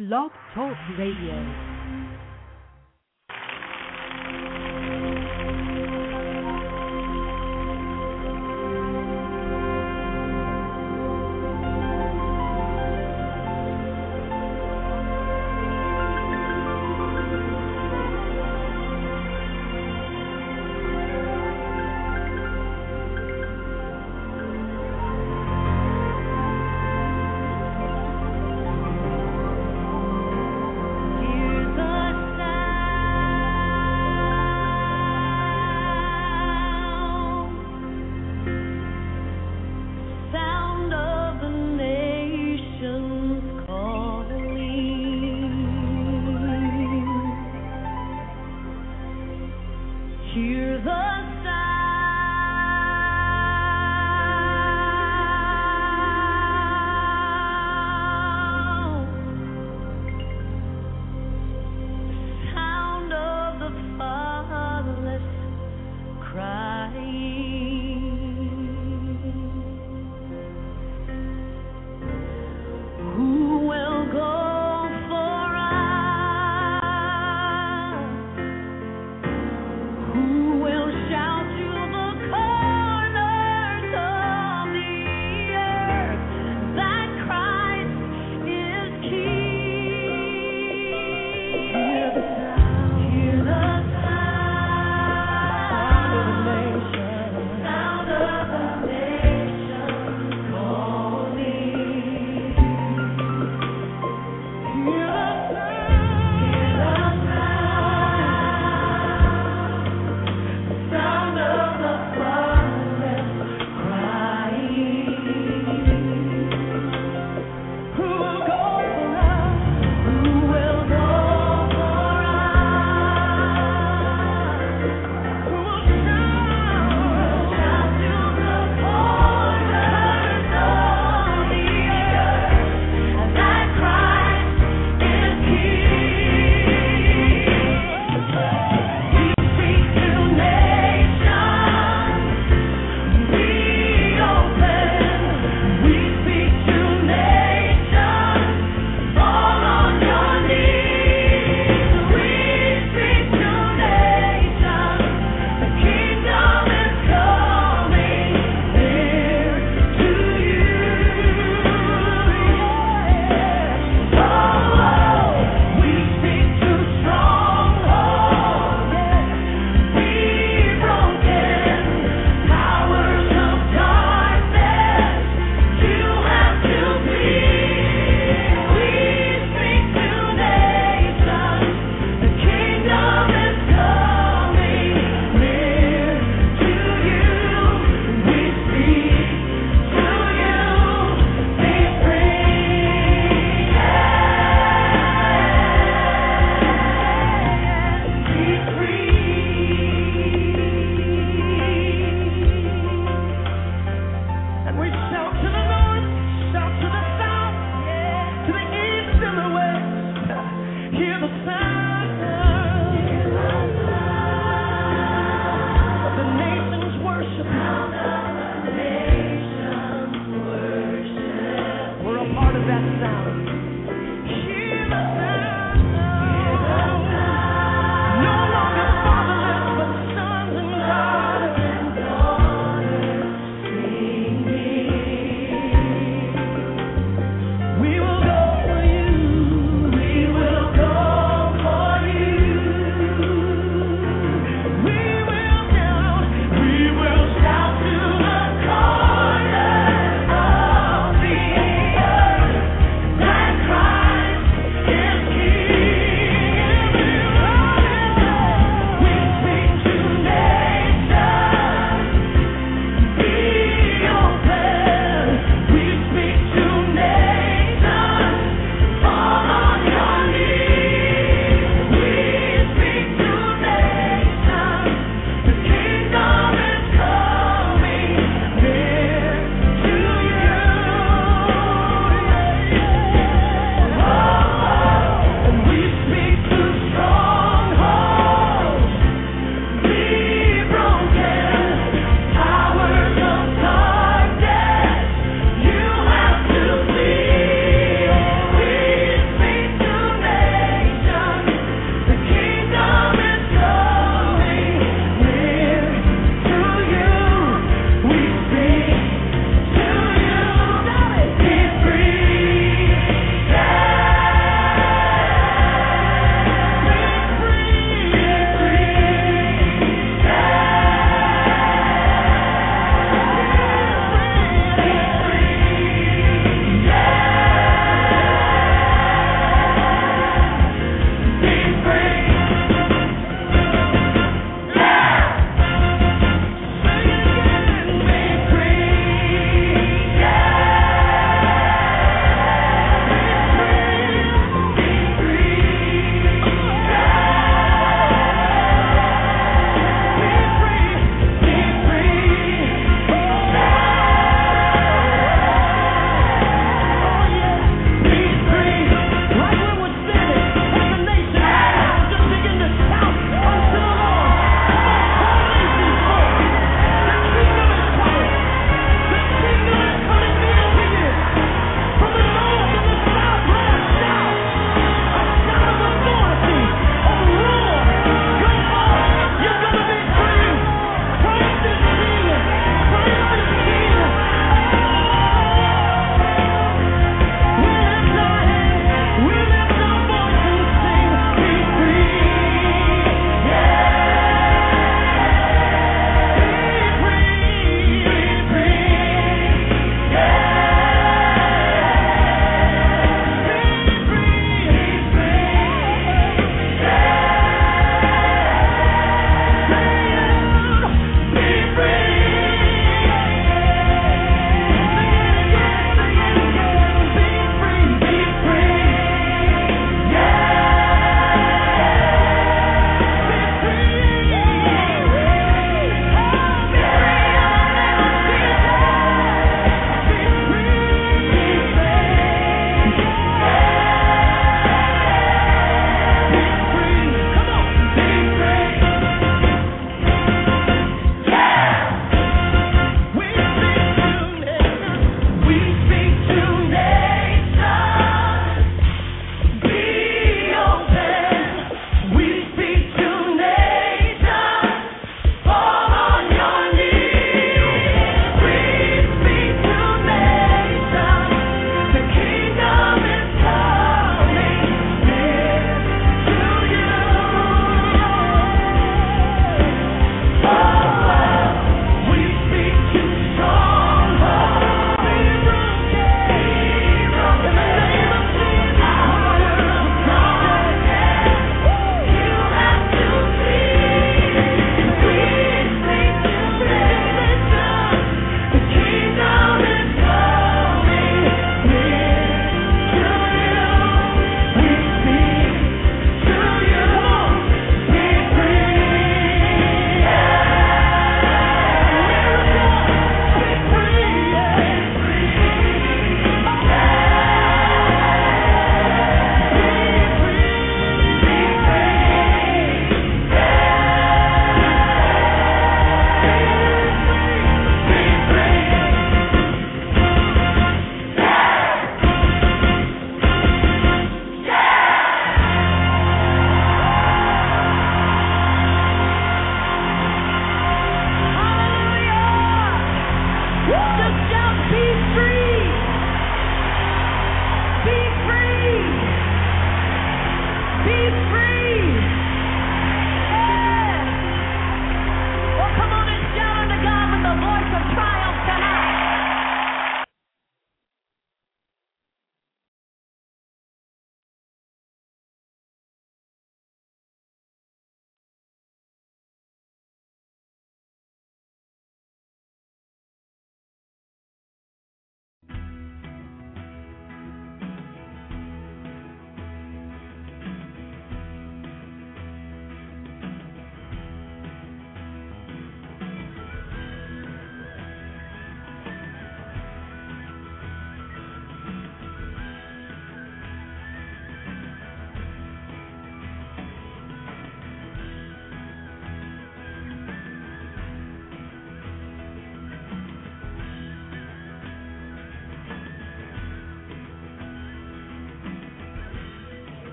[0.00, 1.69] Blog Talk Radio.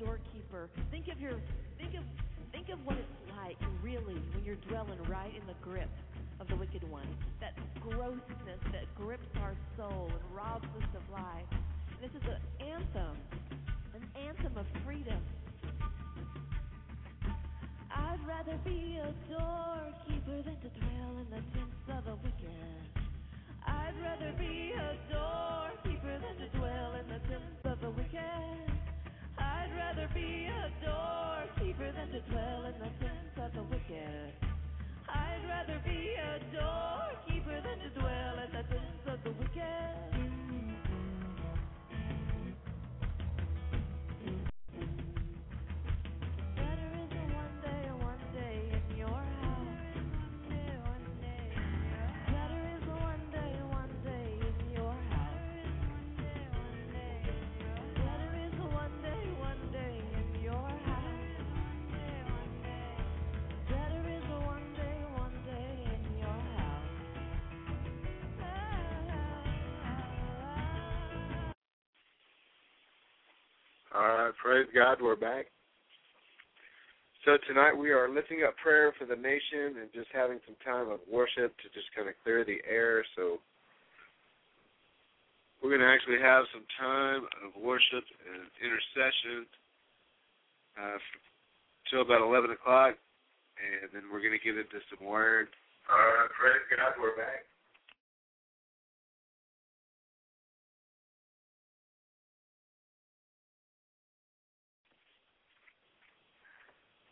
[0.00, 0.70] Doorkeeper.
[0.90, 1.36] Think of your
[1.78, 2.04] think of
[2.52, 5.90] think of what it's like really when you're dwelling right in the grip
[6.40, 7.06] of the wicked one.
[7.40, 11.46] That grossness that grips our soul and robs us of life.
[12.00, 13.16] This is an anthem,
[13.94, 15.20] an anthem of freedom.
[17.92, 23.04] I'd rather be a doorkeeper than to dwell in the tents of the wicked.
[23.66, 28.69] I'd rather be a doorkeeper than to dwell in the tents of the wicked.
[30.20, 34.34] Be a doorkeeper than to dwell in the tents of the wicked.
[35.08, 37.19] I'd rather be a doorkeeper
[73.90, 75.50] All right, praise God, we're back.
[77.26, 80.86] So tonight we are lifting up prayer for the nation and just having some time
[80.86, 83.02] of worship to just kind of clear the air.
[83.18, 83.42] So
[85.58, 89.50] we're going to actually have some time of worship and intercession
[90.78, 91.02] uh,
[91.98, 92.94] about 11 o'clock,
[93.58, 95.50] and then we're going to get into some word.
[95.90, 97.49] All right, praise God, we're back.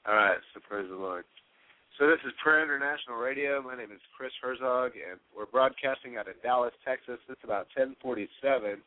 [0.09, 1.27] All right, so praise the Lord.
[1.99, 3.61] So this is Prayer International Radio.
[3.61, 7.21] My name is Chris Herzog, and we're broadcasting out of Dallas, Texas.
[7.29, 8.83] It's about 10:47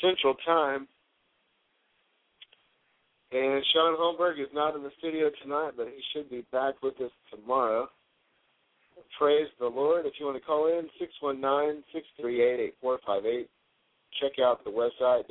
[0.00, 0.88] Central Time.
[3.30, 7.00] And Sean Holmberg is not in the studio tonight, but he should be back with
[7.00, 7.88] us tomorrow.
[9.16, 10.06] Praise the Lord.
[10.06, 13.48] If you want to call in, 619-638-8458.
[14.20, 15.28] Check out the website,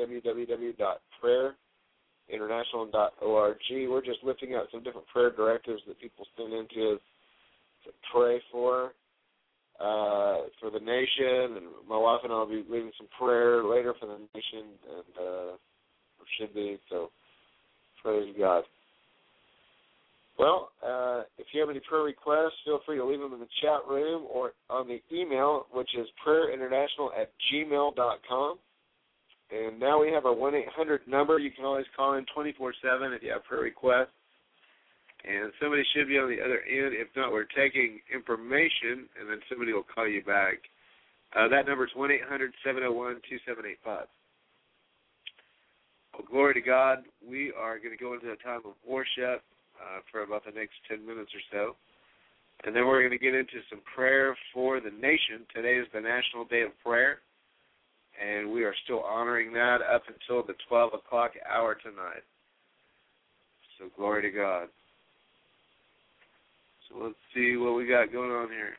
[2.31, 3.57] www.prayerinternational.org.
[3.89, 7.01] We're just lifting out some different prayer directives that people send in to us
[7.85, 8.93] to pray for,
[9.79, 11.57] uh, for the nation.
[11.57, 15.27] And my wife and I will be leading some prayer later for the nation, and
[15.27, 15.55] uh,
[16.37, 16.77] should be.
[16.89, 17.09] So,
[18.03, 18.63] praise God.
[20.37, 23.47] Well, uh, if you have any prayer requests, feel free to leave them in the
[23.61, 28.59] chat room or on the email, which is prayerinternational at gmail.com.
[29.49, 31.39] And now we have a 1 800 number.
[31.39, 34.15] You can always call in 24 7 if you have prayer requests.
[35.23, 36.93] And somebody should be on the other end.
[36.93, 40.59] If not, we're taking information, and then somebody will call you back.
[41.35, 44.07] Uh, that number is 1 800 701 2785.
[46.13, 47.03] Well, glory to God.
[47.19, 49.43] We are going to go into a time of worship
[49.77, 51.75] uh, for about the next 10 minutes or so.
[52.65, 55.45] And then we're going to get into some prayer for the nation.
[55.53, 57.19] Today is the National Day of Prayer,
[58.21, 62.23] and we are still honoring that up until the 12 o'clock hour tonight.
[63.77, 64.67] So, glory to God.
[66.89, 68.75] So, let's see what we got going on here.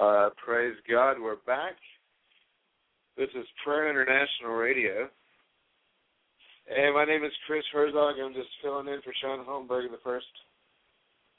[0.00, 1.76] Uh, praise God, we're back.
[3.18, 5.10] This is Prayer International Radio.
[6.74, 8.14] And my name is Chris Herzog.
[8.18, 10.24] I'm just filling in for Sean Holmberg in the first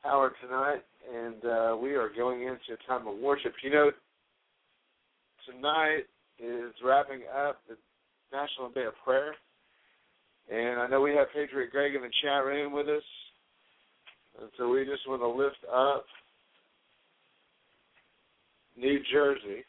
[0.05, 0.81] hour tonight.
[1.11, 3.53] And uh, we are going into a time of worship.
[3.63, 3.91] You know,
[5.49, 6.03] tonight
[6.37, 7.75] is wrapping up the
[8.31, 9.33] National Day of Prayer.
[10.51, 13.01] And I know we have Patriot Greg in the chat room with us.
[14.39, 16.05] And so we just want to lift up
[18.77, 19.63] New Jersey.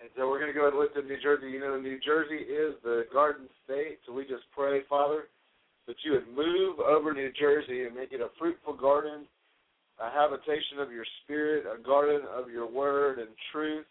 [0.00, 1.50] And so we're going to go ahead and lift up New Jersey.
[1.50, 5.24] You know, New Jersey is the Garden State, so we just pray, Father,
[5.86, 9.24] that you would move over New Jersey and make it a fruitful garden,
[9.98, 13.86] a habitation of your spirit, a garden of your word and truth.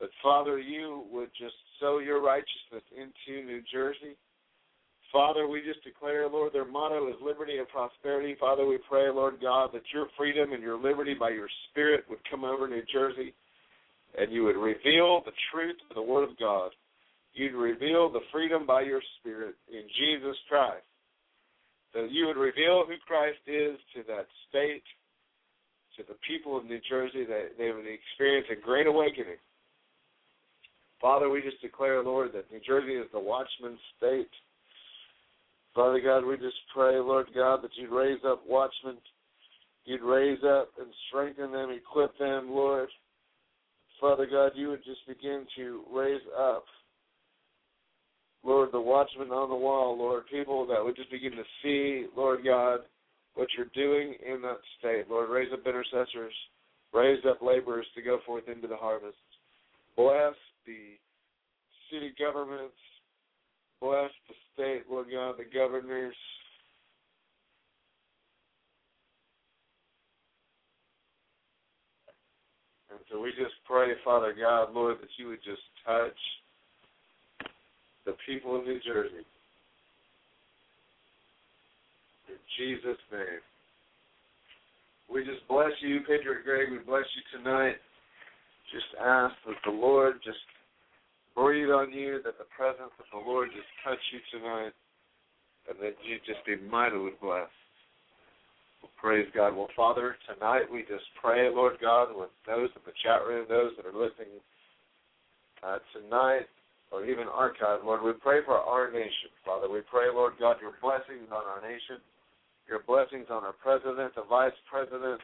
[0.00, 4.16] That, Father, you would just sow your righteousness into New Jersey.
[5.12, 8.36] Father, we just declare, Lord, their motto is liberty and prosperity.
[8.38, 12.20] Father, we pray, Lord God, that your freedom and your liberty by your Spirit would
[12.30, 13.34] come over New Jersey
[14.18, 16.70] and you would reveal the truth of the Word of God.
[17.34, 20.82] You'd reveal the freedom by your Spirit in Jesus Christ.
[21.94, 24.82] That you would reveal who Christ is to that state,
[25.96, 29.38] to the people of New Jersey, that they would experience a great awakening.
[31.00, 34.30] Father, we just declare, Lord, that New Jersey is the watchman state
[35.74, 38.96] Father God, we just pray, Lord God, that you'd raise up watchmen,
[39.84, 42.88] you'd raise up and strengthen them, equip them, Lord.
[44.00, 46.64] Father God, you would just begin to raise up,
[48.42, 52.40] Lord, the watchmen on the wall, Lord, people that would just begin to see, Lord
[52.44, 52.80] God,
[53.34, 55.04] what you're doing in that state.
[55.10, 56.32] Lord, raise up intercessors,
[56.92, 59.18] raise up laborers to go forth into the harvest.
[59.96, 60.34] Bless
[60.66, 60.96] the
[61.92, 62.74] city governments,
[63.80, 66.14] bless the state, Lord God, the governors.
[72.90, 76.18] And so we just pray, Father God, Lord, that you would just touch
[78.04, 79.24] the people of New Jersey.
[82.28, 83.40] In Jesus' name.
[85.12, 86.70] We just bless you, Patriot Greg.
[86.70, 87.76] We bless you tonight.
[88.72, 90.38] Just ask that the Lord just
[91.40, 94.76] breathe on you, that the presence of the Lord just touch you tonight,
[95.68, 97.48] and that you just be mightily blessed.
[98.84, 99.56] Well, praise God.
[99.56, 103.72] Well, Father, tonight we just pray, Lord God, with those in the chat room, those
[103.80, 104.36] that are listening
[105.64, 106.44] uh, tonight,
[106.92, 109.70] or even archived, Lord, we pray for our nation, Father.
[109.70, 112.04] We pray, Lord God, your blessings on our nation,
[112.68, 115.20] your blessings on our president, the vice president,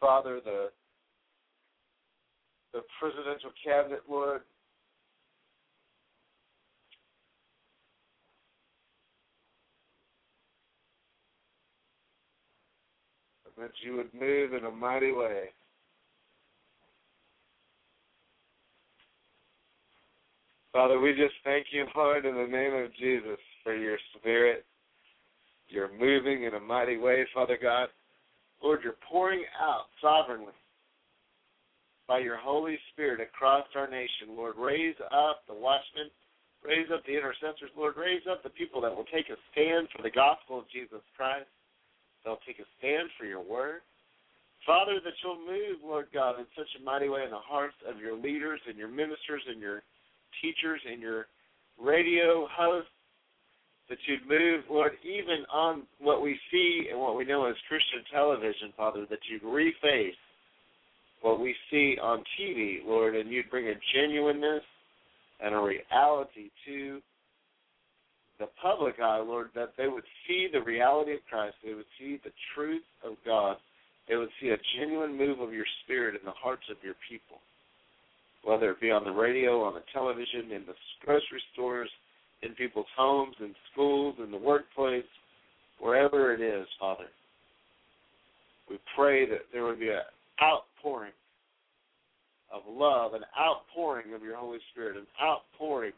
[0.00, 0.68] Father, the
[2.74, 4.42] the presidential cabinet, Lord,
[13.58, 15.44] that you would move in a mighty way.
[20.72, 24.64] Father, we just thank you, Lord, in the name of Jesus, for your spirit.
[25.68, 27.88] You're moving in a mighty way, Father God.
[28.62, 30.52] Lord, you're pouring out sovereignly
[32.06, 34.36] by your Holy Spirit across our nation.
[34.36, 36.10] Lord, raise up the watchmen,
[36.64, 37.70] raise up the intercessors.
[37.76, 41.02] Lord, raise up the people that will take a stand for the gospel of Jesus
[41.16, 41.46] Christ.
[42.24, 43.80] They'll take a stand for your word.
[44.66, 47.98] Father, that you'll move, Lord God, in such a mighty way in the hearts of
[48.00, 49.82] your leaders and your ministers and your
[50.42, 51.26] teachers and your
[51.80, 52.90] radio hosts,
[53.88, 58.04] that you'd move, Lord, even on what we see and what we know as Christian
[58.12, 60.12] television, Father, that you'd reface
[61.22, 64.62] what we see on TV, Lord, and you'd bring a genuineness
[65.40, 67.00] and a reality to
[68.38, 72.20] the public eye, Lord, that they would see the reality of Christ, they would see
[72.22, 73.56] the truth of God,
[74.08, 77.38] they would see a genuine move of your spirit in the hearts of your people,
[78.44, 80.74] whether it be on the radio, on the television, in the
[81.04, 81.90] grocery stores,
[82.42, 85.04] in people's homes, in schools, in the workplace,
[85.80, 87.06] wherever it is, Father.
[88.70, 90.00] We pray that there would be an
[90.40, 91.12] outpouring
[92.52, 95.92] of love, an outpouring of your Holy Spirit, an outpouring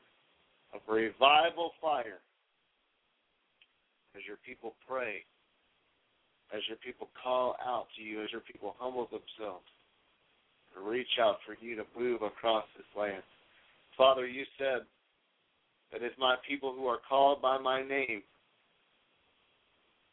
[0.74, 2.18] of revival fire
[4.17, 5.23] as your people pray,
[6.55, 9.67] as your people call out to you, as your people humble themselves
[10.77, 13.23] and reach out for you to move across this land.
[13.97, 14.83] Father, you said
[15.93, 18.23] that if my people who are called by my name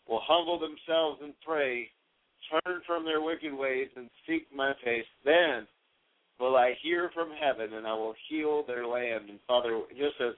[0.08, 1.90] will humble themselves and pray,
[2.50, 5.68] turn from their wicked ways and seek my face, then
[6.40, 9.30] will I hear from heaven and I will heal their land.
[9.30, 10.34] And Father, just as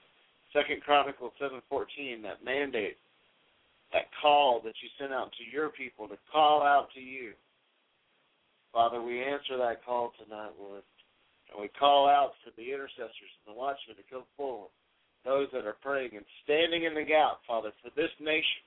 [0.53, 2.97] Second Chronicles seven fourteen, that mandate
[3.93, 7.33] that call that you sent out to your people to call out to you.
[8.71, 10.83] Father, we answer that call tonight, Lord.
[11.51, 14.69] And we call out for the intercessors and the watchmen to come forward,
[15.25, 18.61] those that are praying and standing in the gap, Father, for this nation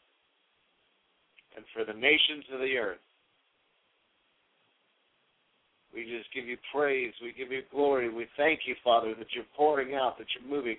[1.55, 3.05] and for the nations of the earth.
[5.95, 7.13] We just give you praise.
[7.23, 8.09] We give you glory.
[8.09, 10.77] We thank you, Father, that you're pouring out, that you're moving.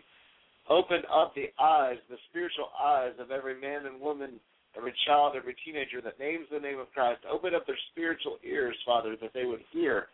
[0.69, 4.39] Open up the eyes, the spiritual eyes of every man and woman,
[4.77, 7.21] every child, every teenager that names the name of Christ.
[7.29, 10.07] Open up their spiritual ears, Father, that they would hear.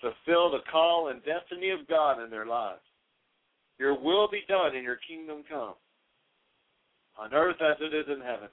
[0.00, 2.80] Fulfill the call and destiny of God in their lives.
[3.78, 5.74] Your will be done and your kingdom come,
[7.18, 8.48] on earth as it is in heaven.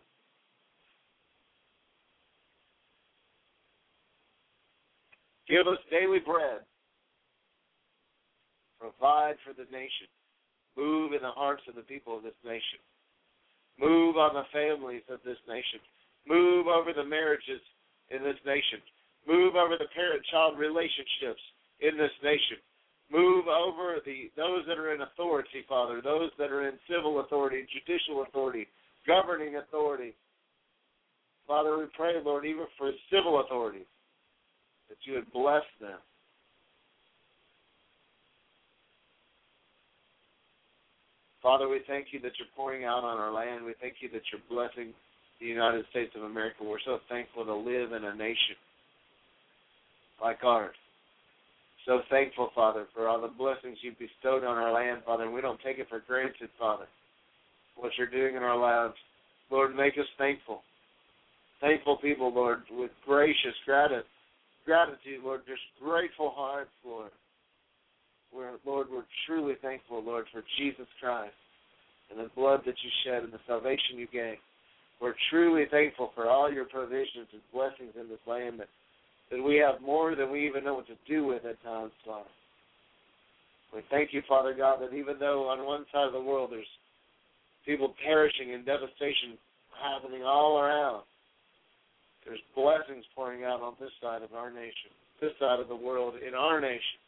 [5.48, 6.62] Give us daily bread.
[8.80, 10.08] Provide for the nation.
[10.80, 12.80] Move in the hearts of the people of this nation.
[13.76, 15.84] Move on the families of this nation.
[16.24, 17.60] Move over the marriages
[18.10, 18.80] in this nation.
[19.28, 21.44] Move over the parent-child relationships
[21.82, 22.64] in this nation.
[23.12, 27.66] Move over the those that are in authority, Father, those that are in civil authority,
[27.68, 28.68] judicial authority,
[29.06, 30.14] governing authority.
[31.48, 33.90] Father, we pray, Lord, even for civil authorities
[34.88, 35.98] that you would bless them.
[41.42, 43.66] Father, we thank you that you're pouring out on our land.
[43.66, 44.94] We thank you that you're blessing
[45.40, 46.64] the United States of America.
[46.64, 48.60] We're so thankful to live in a nation
[50.22, 50.76] like ours.
[51.86, 55.42] So thankful, Father, for all the blessings you've bestowed on our land, Father, and we
[55.42, 56.86] don't take it for granted, Father,
[57.78, 58.96] what you're doing in our lives.
[59.50, 60.62] Lord, make us thankful.
[61.62, 64.04] Thankful people, Lord, with gracious gratitude
[64.70, 67.10] gratitude, Lord, just grateful hearts, Lord.
[68.34, 71.34] We're, Lord, we're truly thankful, Lord, for Jesus Christ
[72.10, 74.38] and the blood that you shed and the salvation you gave.
[75.02, 78.68] We're truly thankful for all your provisions and blessings in this land that,
[79.32, 82.30] that we have more than we even know what to do with at times, Father.
[83.74, 86.66] We thank you, Father God, that even though on one side of the world there's
[87.66, 89.38] people perishing and devastation
[89.78, 91.04] happening all around,
[92.26, 96.16] there's blessings pouring out on this side of our nation, this side of the world,
[96.26, 97.00] in our nation.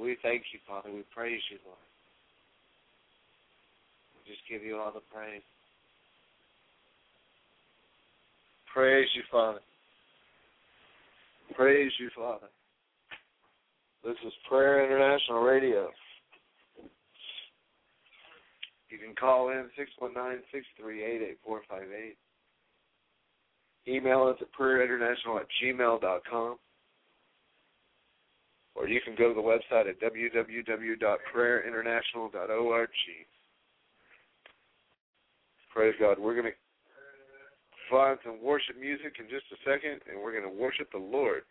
[0.00, 0.90] We thank you, Father.
[0.92, 1.78] We praise you, Lord.
[4.14, 5.42] We just give you all the praise.
[8.72, 9.60] Praise you, Father.
[11.54, 12.48] Praise you, Father.
[14.04, 15.90] This is Prayer International Radio.
[18.90, 19.70] You can call in
[20.00, 22.16] 619-638-8458.
[23.88, 26.58] Email us at prayerinternational at gmail.com.
[28.76, 32.90] Or you can go to the website at www.prayerinternational.org.
[35.72, 36.18] Praise God.
[36.18, 36.52] We're going to
[37.90, 41.44] find some worship music in just a second, and we're going to worship the Lord.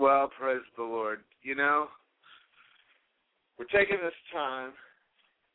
[0.00, 1.20] Well, praise the Lord.
[1.42, 1.88] You know,
[3.58, 4.70] we're taking this time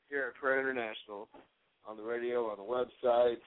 [0.07, 1.27] here at Prayer International
[1.89, 3.37] on the radio, on the website.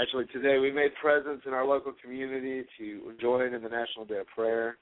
[0.00, 4.18] Actually, today we made presence in our local community to join in the National Day
[4.18, 4.76] of Prayer.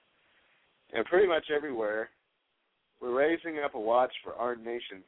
[0.92, 2.10] And pretty much everywhere,
[3.00, 5.02] we're raising up a watch for our nation.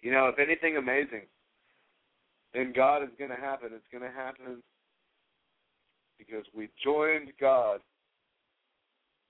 [0.00, 1.26] You know, if anything amazing
[2.54, 4.60] in God is going to happen, it's going to happen
[6.18, 7.78] because we joined God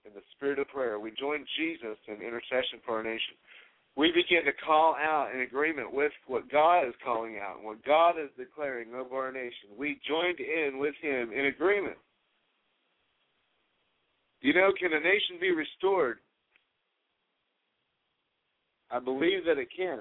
[0.05, 0.98] in the spirit of prayer.
[0.98, 3.34] We join Jesus in intercession for our nation.
[3.96, 8.14] We begin to call out in agreement with what God is calling out, what God
[8.18, 9.76] is declaring over our nation.
[9.76, 11.98] We joined in with Him in agreement.
[14.40, 16.18] You know, can a nation be restored?
[18.90, 20.00] I believe that it can.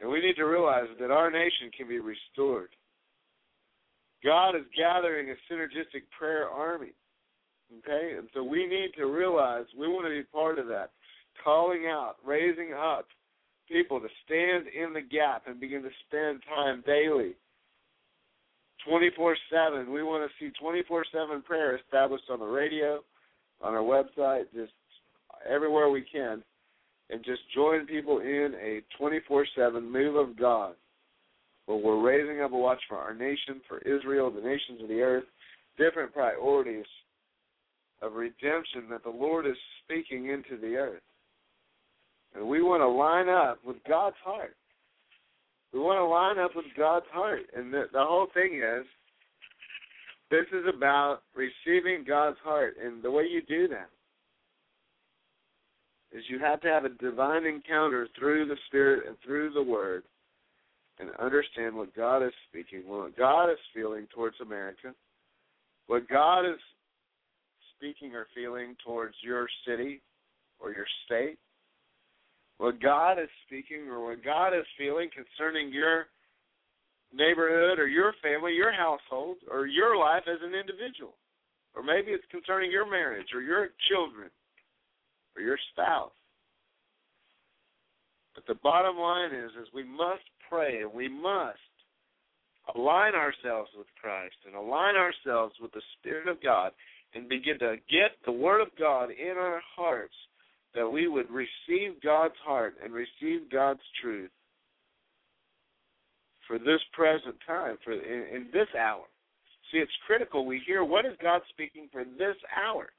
[0.00, 2.68] And we need to realize that our nation can be restored.
[4.24, 6.92] God is gathering a synergistic prayer army.
[7.78, 8.14] Okay?
[8.18, 10.90] And so we need to realize we want to be part of that.
[11.42, 13.06] Calling out, raising up
[13.68, 17.34] people to stand in the gap and begin to spend time daily.
[18.88, 19.92] 24 7.
[19.92, 23.00] We want to see 24 7 prayer established on the radio,
[23.60, 24.72] on our website, just
[25.48, 26.42] everywhere we can,
[27.10, 30.74] and just join people in a 24 7 move of God
[31.66, 35.00] But we're raising up a watch for our nation, for Israel, the nations of the
[35.00, 35.24] earth,
[35.78, 36.86] different priorities
[38.02, 41.02] of redemption that the Lord is speaking into the earth.
[42.34, 44.56] And we want to line up with God's heart.
[45.72, 47.42] We want to line up with God's heart.
[47.56, 48.86] And the, the whole thing is
[50.30, 52.76] this is about receiving God's heart.
[52.82, 53.88] And the way you do that
[56.12, 60.04] is you have to have a divine encounter through the Spirit and through the Word
[60.98, 64.94] and understand what God is speaking, what God is feeling towards America,
[65.86, 66.58] what God is
[67.76, 70.00] speaking or feeling towards your city
[70.58, 71.38] or your state,
[72.58, 76.06] what God is speaking or what God is feeling concerning your
[77.12, 81.14] neighborhood or your family, your household, or your life as an individual.
[81.74, 84.30] Or maybe it's concerning your marriage or your children
[85.36, 86.16] or your spouse.
[88.34, 91.58] But the bottom line is is we must pray and we must
[92.74, 96.72] align ourselves with Christ and align ourselves with the Spirit of God
[97.16, 100.14] and begin to get the Word of God in our hearts
[100.74, 104.30] that we would receive God's heart and receive God's truth
[106.46, 109.04] for this present time, for in, in this hour.
[109.72, 112.90] See, it's critical we hear what is God speaking for this hour.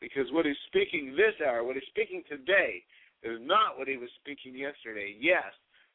[0.00, 2.82] Because what he's speaking this hour, what he's speaking today,
[3.22, 5.14] is not what he was speaking yesterday.
[5.20, 5.52] Yes,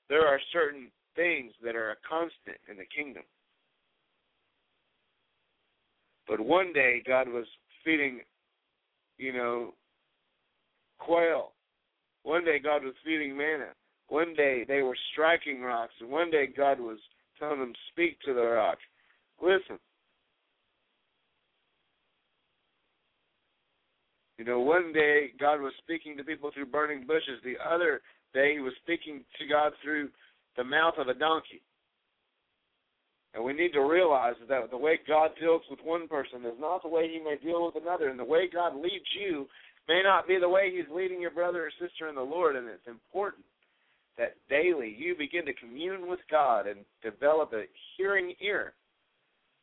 [0.09, 3.23] there are certain things that are a constant in the kingdom.
[6.27, 7.45] But one day God was
[7.83, 8.21] feeding,
[9.17, 9.73] you know,
[10.99, 11.53] quail.
[12.23, 13.69] One day God was feeding manna.
[14.09, 16.97] One day they were striking rocks, and one day God was
[17.39, 18.77] telling them, speak to the rock.
[19.41, 19.77] Listen.
[24.37, 27.41] You know, one day God was speaking to people through burning bushes.
[27.43, 28.01] The other
[28.33, 30.09] day he was speaking to God through
[30.57, 31.61] the mouth of a donkey.
[33.33, 36.81] And we need to realize that the way God deals with one person is not
[36.81, 38.09] the way he may deal with another.
[38.09, 39.47] And the way God leads you
[39.87, 42.55] may not be the way he's leading your brother or sister in the Lord.
[42.55, 43.45] And it's important
[44.17, 47.65] that daily you begin to commune with God and develop a
[47.95, 48.73] hearing ear.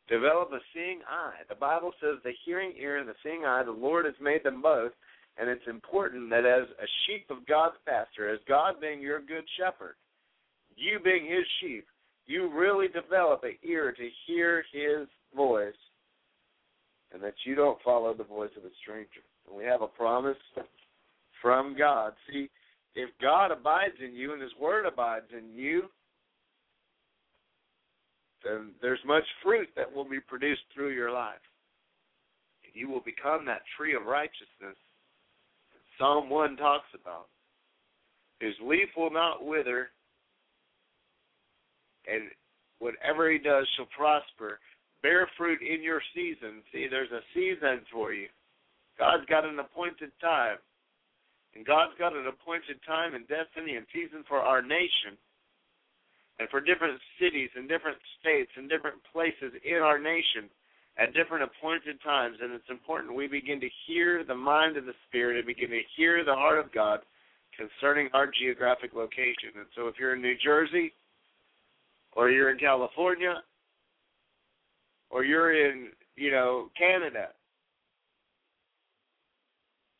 [0.07, 1.41] Develop a seeing eye.
[1.49, 4.61] The Bible says the hearing ear and the seeing eye, the Lord has made them
[4.61, 4.91] both.
[5.37, 9.43] And it's important that as a sheep of God's pasture, as God being your good
[9.59, 9.95] shepherd,
[10.77, 11.85] you being his sheep,
[12.27, 15.73] you really develop an ear to hear his voice
[17.13, 19.21] and that you don't follow the voice of a stranger.
[19.47, 20.37] And we have a promise
[21.41, 22.13] from God.
[22.29, 22.49] See,
[22.95, 25.83] if God abides in you and his word abides in you,
[28.43, 31.41] then there's much fruit that will be produced through your life.
[32.63, 37.27] And you will become that tree of righteousness that Psalm 1 talks about.
[38.39, 39.89] His leaf will not wither,
[42.11, 42.29] and
[42.79, 44.59] whatever he does shall prosper.
[45.01, 46.63] Bear fruit in your season.
[46.71, 48.27] See, there's a season for you.
[48.97, 50.57] God's got an appointed time.
[51.55, 55.15] And God's got an appointed time and destiny and season for our nation
[56.39, 60.51] and for different cities and different states and different places in our nation
[60.97, 62.37] at different appointed times.
[62.41, 65.81] And it's important we begin to hear the mind of the Spirit and begin to
[65.95, 66.99] hear the heart of God
[67.55, 69.55] concerning our geographic location.
[69.55, 70.91] And so if you're in New Jersey,
[72.15, 73.35] or you're in California,
[75.09, 77.27] or you're in, you know, Canada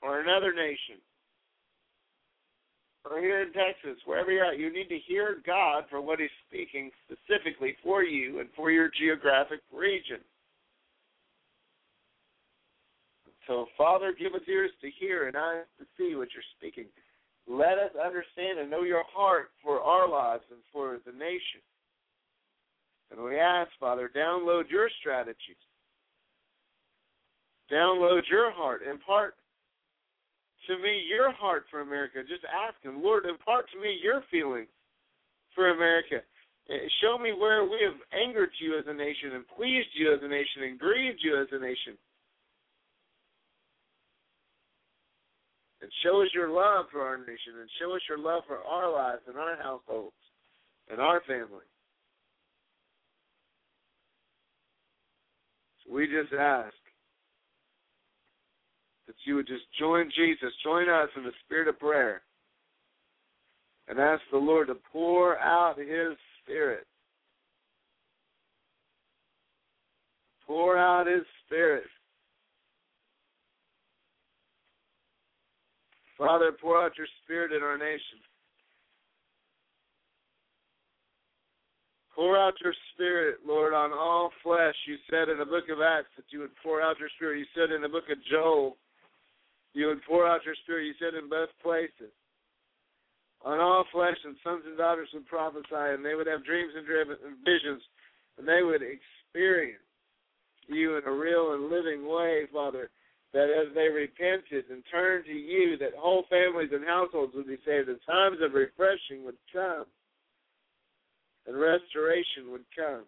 [0.02, 1.02] or another nation
[3.10, 6.30] or here in Texas, wherever you're at, you need to hear God for what He's
[6.48, 10.20] speaking specifically for you and for your geographic region.
[13.48, 16.86] So, Father, give us ears to hear and eyes to see what you're speaking.
[17.48, 21.62] Let us understand and know your heart for our lives and for the nation.
[23.12, 25.62] And we ask, Father, download your strategies.
[27.72, 28.82] Download your heart.
[28.90, 29.36] Impart
[30.68, 32.20] to me your heart for America.
[32.28, 34.70] Just ask Him, Lord, impart to me your feelings
[35.54, 36.22] for America.
[36.70, 40.20] Eh, show me where we have angered you as a nation and pleased you as
[40.24, 41.98] a nation and grieved you as a nation.
[45.82, 48.92] And show us your love for our nation and show us your love for our
[48.92, 50.16] lives and our households
[50.90, 51.66] and our family.
[55.90, 56.74] We just ask
[59.08, 62.22] that you would just join Jesus, join us in the spirit of prayer,
[63.88, 66.88] and ask the Lord to pour out His Spirit.
[70.48, 71.86] Pour out His Spirit.
[76.18, 78.20] Father, pour out your Spirit in our nation.
[82.16, 84.76] Pour out your Spirit, Lord, on all flesh.
[84.88, 87.40] You said in the book of Acts that you would pour out your Spirit.
[87.40, 88.78] You said in the book of Joel
[89.76, 92.16] you would pour out your spirit, you said in both places.
[93.44, 96.88] On all flesh, and sons and daughters would prophesy, and they would have dreams and
[97.44, 97.84] visions,
[98.40, 99.84] and they would experience
[100.68, 102.90] you in a real and living way, Father.
[103.34, 107.60] That as they repented and turned to you, that whole families and households would be
[107.66, 109.86] saved, and times of refreshing would come,
[111.48, 113.04] and restoration would come.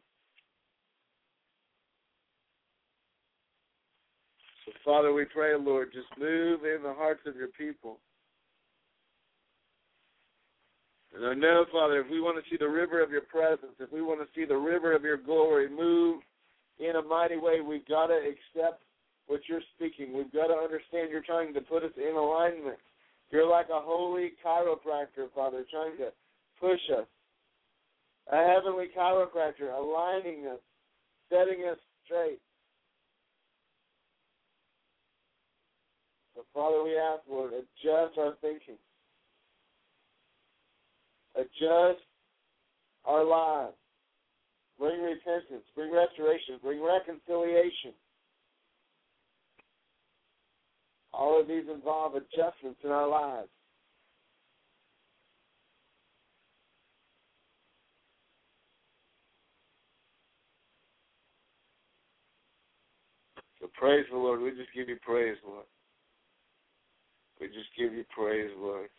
[4.66, 8.00] So, Father, we pray, Lord, just move in the hearts of your people.
[11.16, 13.92] And I know, Father, if we want to see the river of your presence, if
[13.92, 16.22] we want to see the river of your glory move
[16.80, 18.84] in a mighty way, we've got to accept
[19.26, 20.16] what you're speaking.
[20.16, 22.78] We've got to understand you're trying to put us in alignment.
[23.32, 26.12] You're like a holy chiropractor, Father, trying to
[26.60, 27.08] push us.
[28.30, 30.60] A heavenly chiropractor aligning us,
[31.32, 32.40] setting us straight.
[36.36, 38.78] So, Father, we ask, Lord, adjust our thinking,
[41.36, 42.04] adjust
[43.06, 43.76] our lives,
[44.78, 47.94] bring repentance, bring restoration, bring reconciliation.
[51.14, 53.50] All of these involve adjustments in our lives.
[63.60, 64.42] So praise the Lord.
[64.42, 65.66] We just give you praise, Lord.
[67.40, 68.90] We just give you praise, Lord.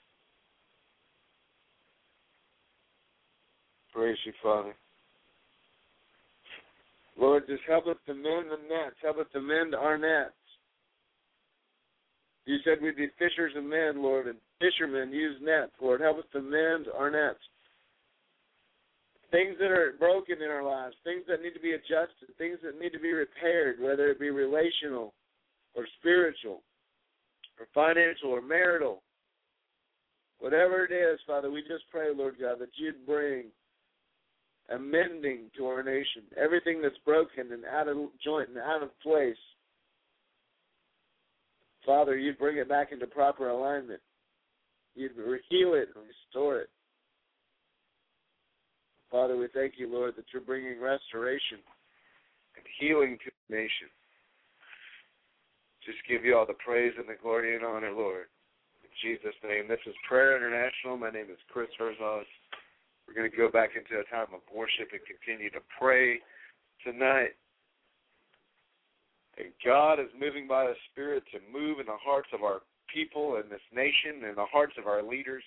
[3.92, 4.74] Praise you, Father.
[7.18, 8.94] Lord, just help us to mend the nets.
[9.02, 10.32] Help us to mend our nets.
[12.46, 15.72] You said we'd be fishers of men, Lord, and fishermen use nets.
[15.82, 17.40] Lord, help us to mend our nets.
[19.30, 22.80] Things that are broken in our lives, things that need to be adjusted, things that
[22.80, 25.12] need to be repaired, whether it be relational
[25.74, 26.62] or spiritual
[27.60, 29.02] or financial or marital,
[30.38, 33.44] whatever it is, Father, we just pray, Lord God, that you'd bring
[34.70, 36.22] amending to our nation.
[36.36, 39.36] Everything that's broken and out of joint and out of place,
[41.84, 44.00] Father, you'd bring it back into proper alignment.
[44.94, 45.12] You'd
[45.48, 46.70] heal it and restore it.
[49.10, 51.58] Father, we thank you, Lord, that you're bringing restoration
[52.56, 53.88] and healing to the nation
[55.88, 58.28] just give you all the praise and the glory and honor, Lord.
[58.84, 59.64] In Jesus' name.
[59.72, 61.00] This is Prayer International.
[61.00, 62.28] My name is Chris Herzog.
[63.08, 66.20] We're going to go back into a time of worship and continue to pray
[66.84, 67.32] tonight.
[69.40, 72.60] And God is moving by the Spirit to move in the hearts of our
[72.92, 75.44] people in this nation and the hearts of our leaders.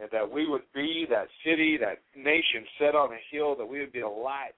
[0.00, 3.80] And that we would be that city, that nation set on a hill, that we
[3.80, 4.54] would be a light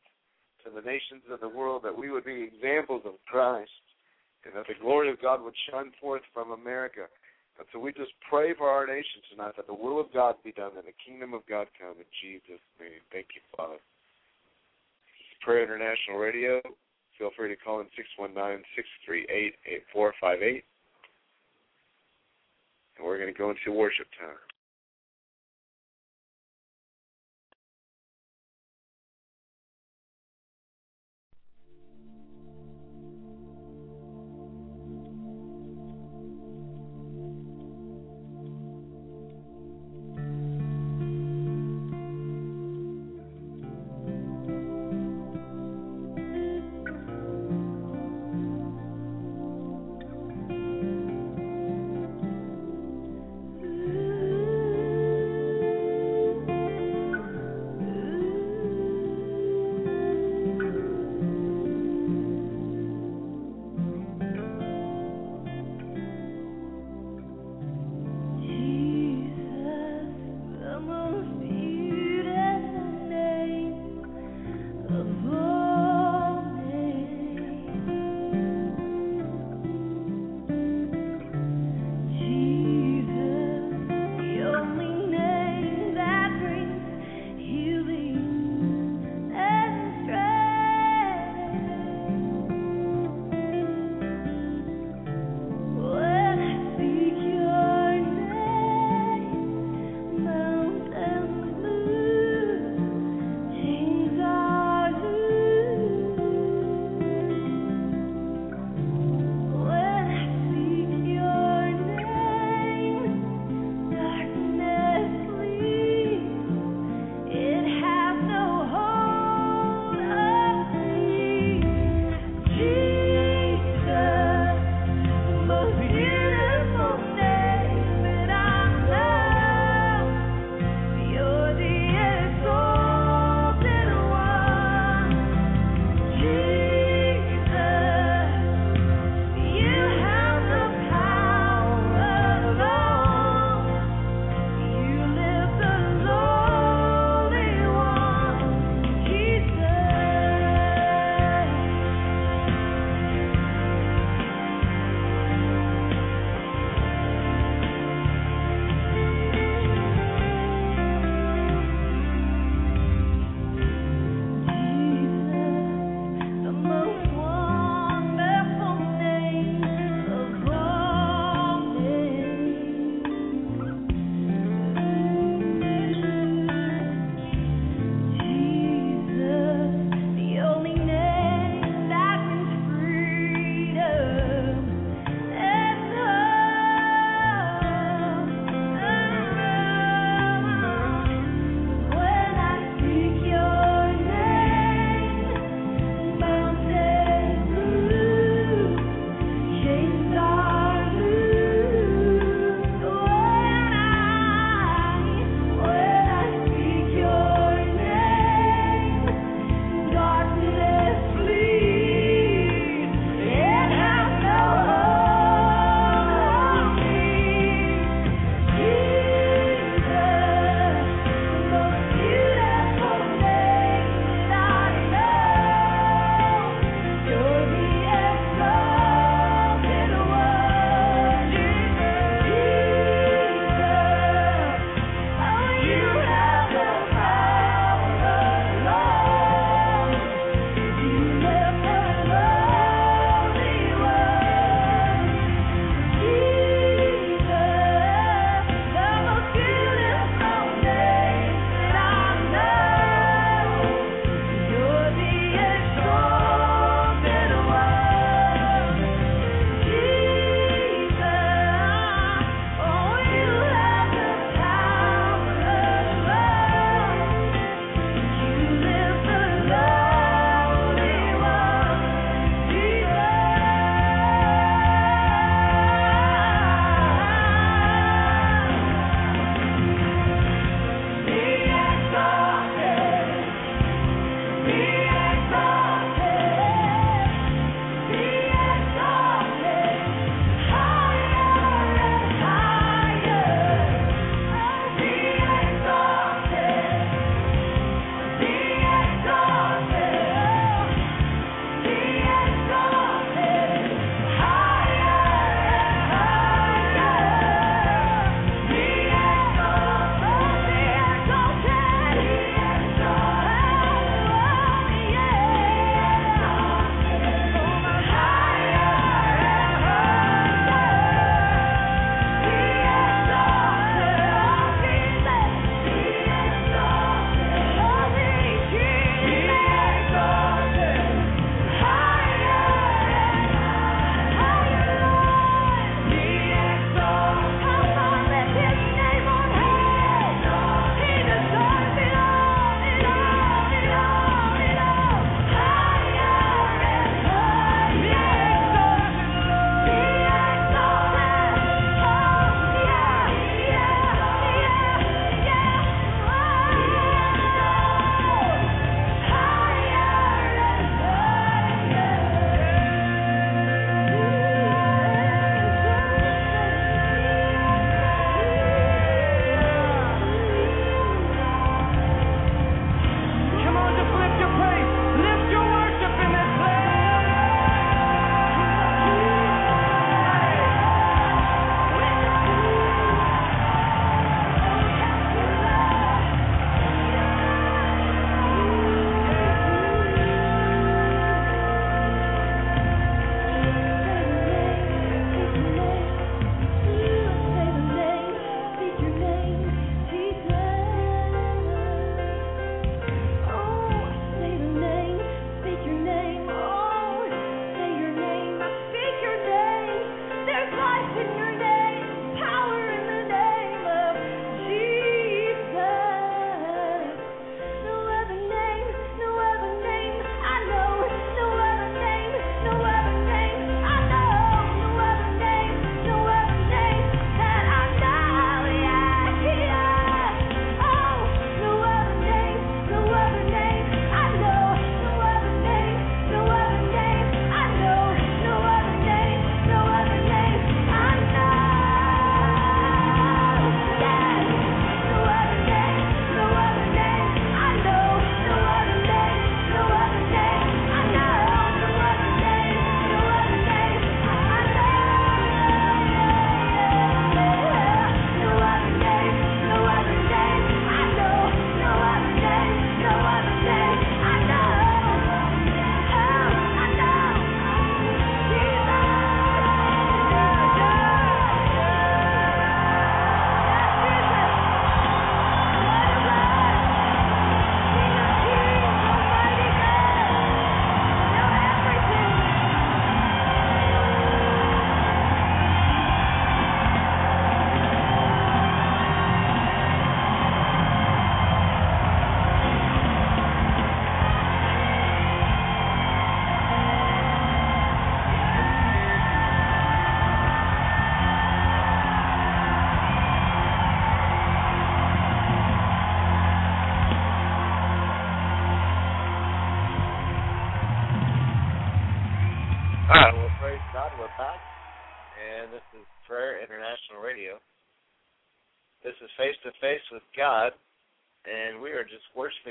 [0.64, 3.70] to the nations of the world, that we would be examples of Christ
[4.44, 7.06] and that the glory of God would shine forth from America.
[7.58, 10.52] And so we just pray for our nation tonight that the will of God be
[10.52, 13.00] done and the kingdom of God come in Jesus' name.
[13.12, 13.78] Thank you, Father.
[13.78, 16.60] This is Prayer International Radio.
[17.18, 17.86] Feel free to call in
[18.18, 20.62] 619-638-8458.
[22.96, 24.38] And we're going to go into worship time.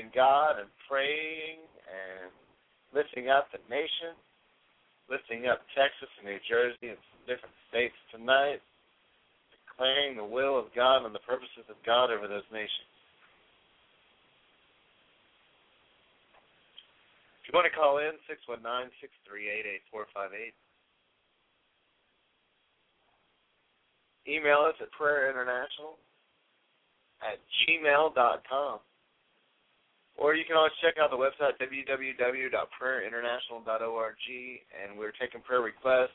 [0.04, 2.30] Worshiping God and praying and
[2.94, 4.14] lifting up the nation,
[5.10, 8.60] lifting up Texas and New Jersey and some different states tonight,
[9.68, 12.88] declaring the will of God and the purposes of God over those nations.
[17.42, 20.54] If you want to call in, 619-638-8458.
[24.26, 26.00] Email us at prayerinternational
[27.20, 27.38] at
[27.68, 28.80] gmail.com.
[30.16, 34.16] Or you can always check out the website, www.prayerinternational.org,
[34.70, 36.14] and we're taking prayer requests.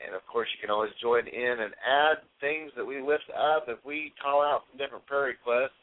[0.00, 3.68] And of course, you can always join in and add things that we lift up.
[3.68, 5.76] If we call out some different prayer requests,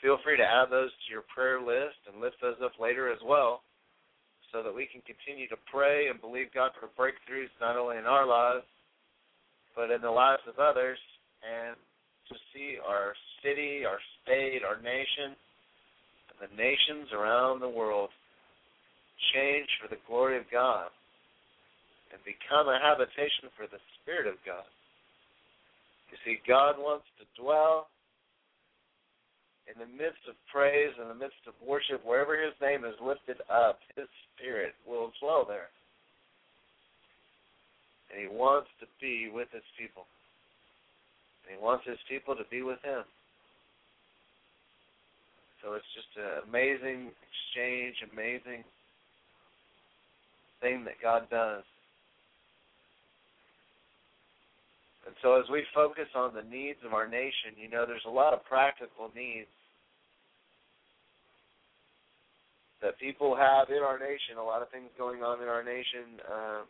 [0.00, 3.20] feel free to add those to your prayer list and lift those up later as
[3.20, 3.60] well
[4.52, 8.06] so that we can continue to pray and believe God for breakthroughs not only in
[8.06, 8.64] our lives,
[9.76, 10.98] but in the lives of others,
[11.44, 11.76] and
[12.28, 15.36] to see our city, our state, our nation,
[16.40, 18.10] the nations around the world
[19.32, 20.88] change for the glory of God
[22.10, 24.66] and become a habitation for the Spirit of God.
[26.10, 27.86] You see, God wants to dwell
[29.70, 33.38] in the midst of praise, in the midst of worship, wherever His name is lifted
[33.46, 35.70] up, His Spirit will dwell there.
[38.10, 40.10] And He wants to be with His people.
[41.46, 43.06] And He wants His people to be with Him.
[45.62, 48.64] So it's just an amazing exchange, amazing
[50.60, 51.64] thing that God does.
[55.06, 58.10] And so as we focus on the needs of our nation, you know, there's a
[58.10, 59.48] lot of practical needs
[62.82, 66.20] that people have in our nation, a lot of things going on in our nation,
[66.30, 66.62] um,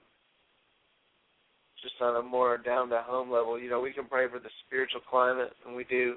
[1.82, 3.58] just on a more down to home level.
[3.58, 6.16] You know, we can pray for the spiritual climate, and we do.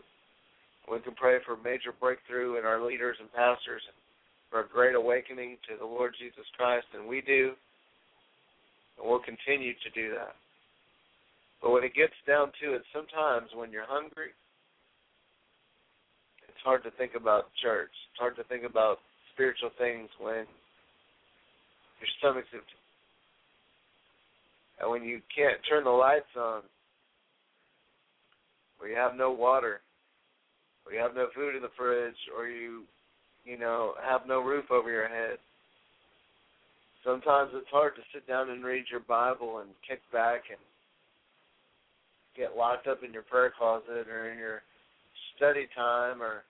[0.91, 3.81] We can pray for major breakthrough in our leaders and pastors,
[4.51, 7.53] for a great awakening to the Lord Jesus Christ, and we do.
[8.97, 10.35] And we'll continue to do that.
[11.61, 14.35] But when it gets down to it, sometimes when you're hungry,
[16.47, 17.91] it's hard to think about church.
[18.11, 18.97] It's hard to think about
[19.33, 20.45] spiritual things when
[21.97, 22.67] your stomach's empty.
[24.81, 26.61] And when you can't turn the lights on,
[28.79, 29.79] or you have no water,
[30.85, 32.83] or you have no food in the fridge, or you,
[33.45, 35.37] you know, have no roof over your head.
[37.05, 40.59] Sometimes it's hard to sit down and read your Bible and kick back and
[42.35, 44.61] get locked up in your prayer closet or in your
[45.35, 46.43] study time or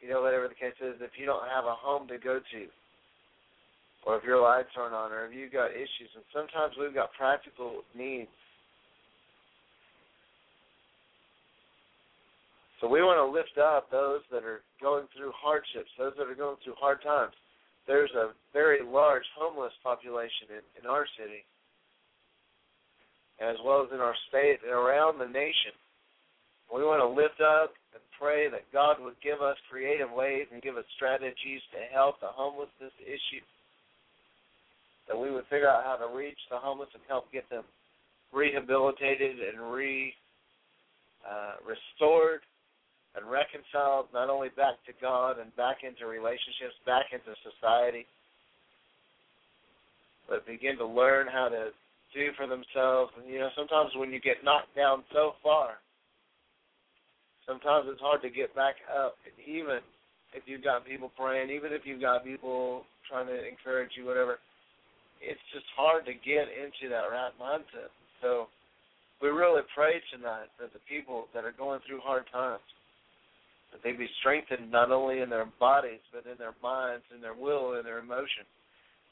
[0.00, 2.62] you know, whatever the case is, if you don't have a home to go to,
[4.04, 7.12] or if your lights aren't on, or if you've got issues, and sometimes we've got
[7.18, 8.30] practical needs.
[12.86, 16.38] So we want to lift up those that are going through hardships, those that are
[16.38, 17.34] going through hard times.
[17.90, 21.42] There's a very large homeless population in, in our city,
[23.42, 25.74] as well as in our state and around the nation.
[26.70, 30.62] We want to lift up and pray that God would give us creative ways and
[30.62, 33.42] give us strategies to help the homelessness issue.
[35.10, 37.66] That we would figure out how to reach the homeless and help get them
[38.30, 40.14] rehabilitated and re
[41.26, 42.46] uh, restored
[43.16, 48.04] and reconciled not only back to God and back into relationships, back into society,
[50.28, 51.72] but begin to learn how to
[52.12, 53.12] do for themselves.
[53.16, 55.80] And you know, sometimes when you get knocked down so far,
[57.46, 59.16] sometimes it's hard to get back up.
[59.46, 59.80] Even
[60.34, 64.38] if you've got people praying, even if you've got people trying to encourage you, whatever,
[65.22, 67.88] it's just hard to get into that right mindset.
[68.20, 68.48] So
[69.22, 72.60] we really pray tonight that the people that are going through hard times,
[73.76, 77.36] that they be strengthened not only in their bodies, but in their minds, in their
[77.36, 78.48] will, in their emotion.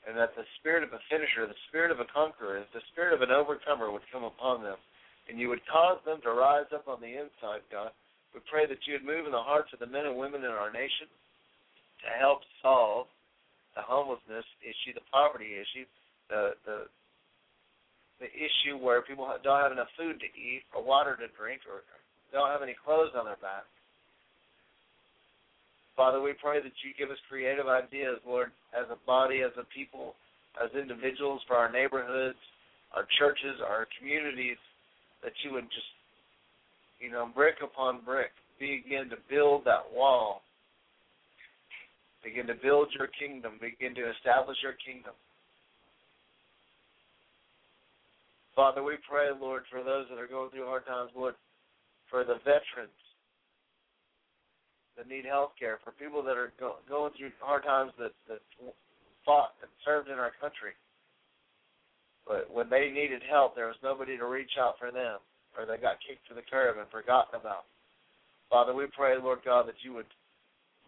[0.08, 3.20] And that the spirit of a finisher, the spirit of a conqueror, the spirit of
[3.20, 4.80] an overcomer would come upon them.
[5.28, 7.92] And you would cause them to rise up on the inside, God,
[8.32, 10.50] we pray that you would move in the hearts of the men and women in
[10.50, 11.06] our nation
[12.02, 13.06] to help solve
[13.76, 15.86] the homelessness issue, the poverty issue,
[16.28, 16.90] the the
[18.18, 21.86] the issue where people don't have enough food to eat or water to drink or
[22.34, 23.66] don't have any clothes on their back.
[25.97, 29.64] Father, we pray that you give us creative ideas, Lord, as a body, as a
[29.70, 30.14] people,
[30.59, 32.38] as individuals for our neighborhoods,
[32.95, 34.59] our churches, our communities,
[35.22, 35.95] that you would just
[37.01, 40.42] you know, brick upon brick, begin to build that wall.
[42.24, 43.61] Begin to build your kingdom.
[43.61, 45.12] Begin to establish your kingdom.
[48.57, 51.34] Father, we pray, Lord, for those that are going through hard times, Lord,
[52.09, 53.03] for the veterans
[54.97, 58.40] that need health care, for people that are go- going through hard times that, that
[59.24, 60.72] fought and served in our country.
[62.26, 65.18] But when they needed help, there was nobody to reach out for them,
[65.59, 67.64] or they got kicked to the curb and forgotten about.
[68.49, 70.09] Father, we pray, Lord God, that you would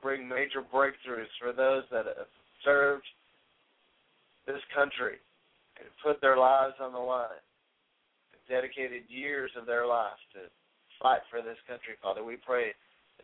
[0.02, 2.30] bring major breakthroughs for those that have
[2.64, 3.04] served
[4.46, 5.18] this country
[5.78, 7.42] and put their lives on the line,
[8.48, 10.46] dedicated years of their lives to
[11.02, 12.22] fight for this country, Father.
[12.22, 12.72] We pray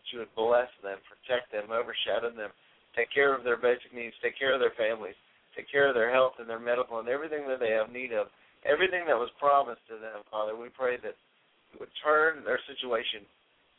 [0.03, 2.51] that you would bless them, protect them, overshadow them,
[2.99, 5.15] take care of their basic needs, take care of their families,
[5.55, 8.27] take care of their health and their medical and everything that they have need of,
[8.67, 10.59] everything that was promised to them, Father.
[10.59, 11.15] We pray that
[11.71, 13.23] you would turn their situation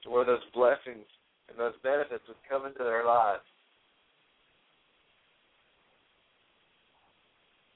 [0.04, 1.04] to where those blessings
[1.52, 3.44] and those benefits would come into their lives.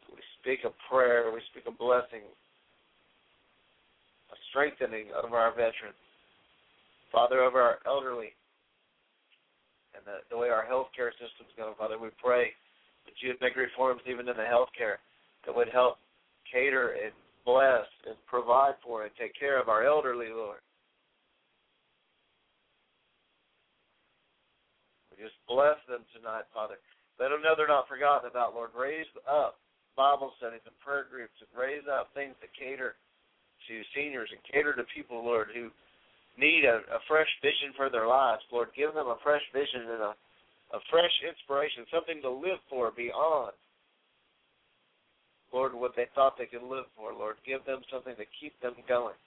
[0.08, 2.24] We speak a prayer, we speak a blessing,
[4.32, 6.00] a strengthening of our veterans.
[7.12, 8.37] Father, over our elderly
[9.98, 12.54] and the, the way our healthcare system's going, Father, we pray
[13.10, 15.02] that you would make reforms even in the healthcare
[15.46, 15.98] that would help
[16.46, 17.12] cater and
[17.42, 20.62] bless and provide for and take care of our elderly, Lord.
[25.10, 26.78] We just bless them tonight, Father.
[27.18, 28.70] Let them know they're not forgotten about, Lord.
[28.78, 29.58] Raise up
[29.98, 32.94] Bible studies and prayer groups and raise up things that cater
[33.66, 35.74] to seniors and cater to people, Lord, who
[36.38, 38.42] need a, a fresh vision for their lives.
[38.52, 40.14] Lord, give them a fresh vision and a,
[40.78, 43.54] a fresh inspiration, something to live for beyond,
[45.54, 47.14] Lord, what they thought they could live for.
[47.14, 49.18] Lord, give them something to keep them going.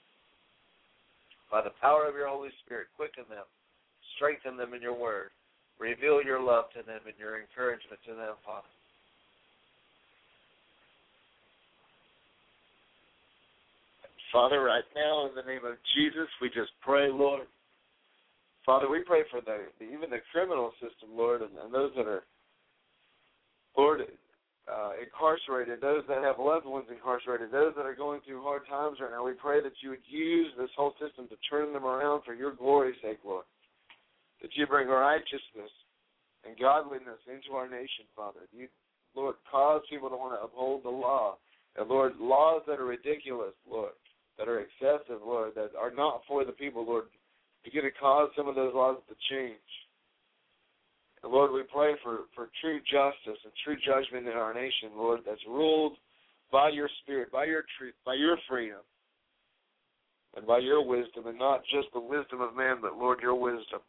[1.51, 3.49] By the power of your Holy Spirit, quicken them,
[4.17, 5.35] strengthen them in your word,
[5.81, 8.71] reveal your love to them and your encouragement to them, Father.
[14.33, 17.47] Father, right now, in the name of Jesus, we just pray, Lord.
[18.65, 22.23] Father, we pray for the, even the criminal system, Lord, and, and those that are,
[23.77, 24.03] Lord,
[24.71, 28.99] uh, incarcerated, those that have loved ones incarcerated, those that are going through hard times
[29.01, 29.25] right now.
[29.25, 32.55] We pray that you would use this whole system to turn them around for your
[32.55, 33.45] glory's sake, Lord.
[34.43, 35.73] That you bring righteousness
[36.47, 38.47] and godliness into our nation, Father.
[38.53, 38.69] You,
[39.17, 41.37] Lord, cause people to want to uphold the law.
[41.77, 43.93] And Lord, laws that are ridiculous, Lord,
[44.41, 47.05] that are excessive, Lord, that are not for the people, Lord,
[47.63, 49.61] begin to cause some of those laws to change.
[51.23, 55.21] And Lord, we pray for, for true justice and true judgment in our nation, Lord,
[55.27, 55.93] that's ruled
[56.51, 58.81] by your spirit, by your truth, by your freedom,
[60.35, 63.81] and by your wisdom, and not just the wisdom of man, but Lord, your wisdom.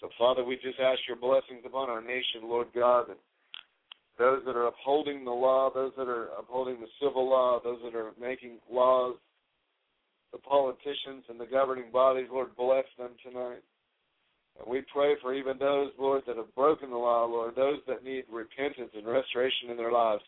[0.00, 3.18] So, Father, we just ask your blessings upon our nation, Lord God, and
[4.18, 7.96] those that are upholding the law, those that are upholding the civil law, those that
[7.96, 9.16] are making laws,
[10.32, 13.62] the politicians and the governing bodies, Lord, bless them tonight.
[14.58, 18.04] And we pray for even those, Lord, that have broken the law, Lord, those that
[18.04, 20.22] need repentance and restoration in their lives,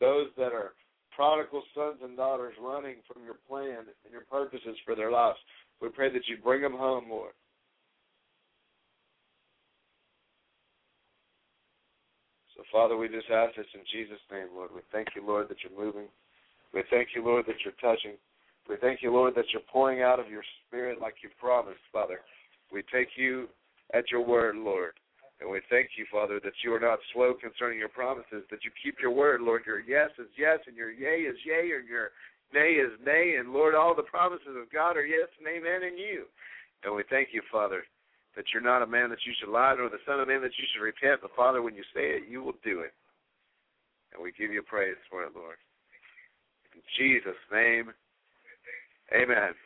[0.00, 0.72] those that are
[1.14, 5.38] prodigal sons and daughters running from your plan and your purposes for their lives.
[5.82, 7.32] We pray that you bring them home, Lord.
[12.54, 14.70] So, Father, we just ask this in Jesus' name, Lord.
[14.74, 16.08] We thank you, Lord, that you're moving.
[16.74, 18.16] We thank you, Lord, that you're touching.
[18.68, 22.20] We thank you, Lord, that you're pouring out of your Spirit like you promised, Father.
[22.72, 23.48] We take you
[23.94, 24.92] at your word, Lord.
[25.40, 28.70] And we thank you, Father, that you are not slow concerning your promises, that you
[28.82, 29.62] keep your word, Lord.
[29.66, 32.10] Your yes is yes, and your yea is yea, and your
[32.52, 33.36] nay is nay.
[33.38, 36.24] And, Lord, all the promises of God are yes and amen in you.
[36.84, 37.84] And we thank you, Father,
[38.38, 40.54] that you're not a man that you should lie, nor the son of man that
[40.54, 41.20] you should repent.
[41.20, 42.94] But Father, when you say it, you will do it.
[44.14, 45.58] And we give you praise for it, Lord.
[46.72, 47.90] In Jesus' name,
[49.10, 49.58] amen.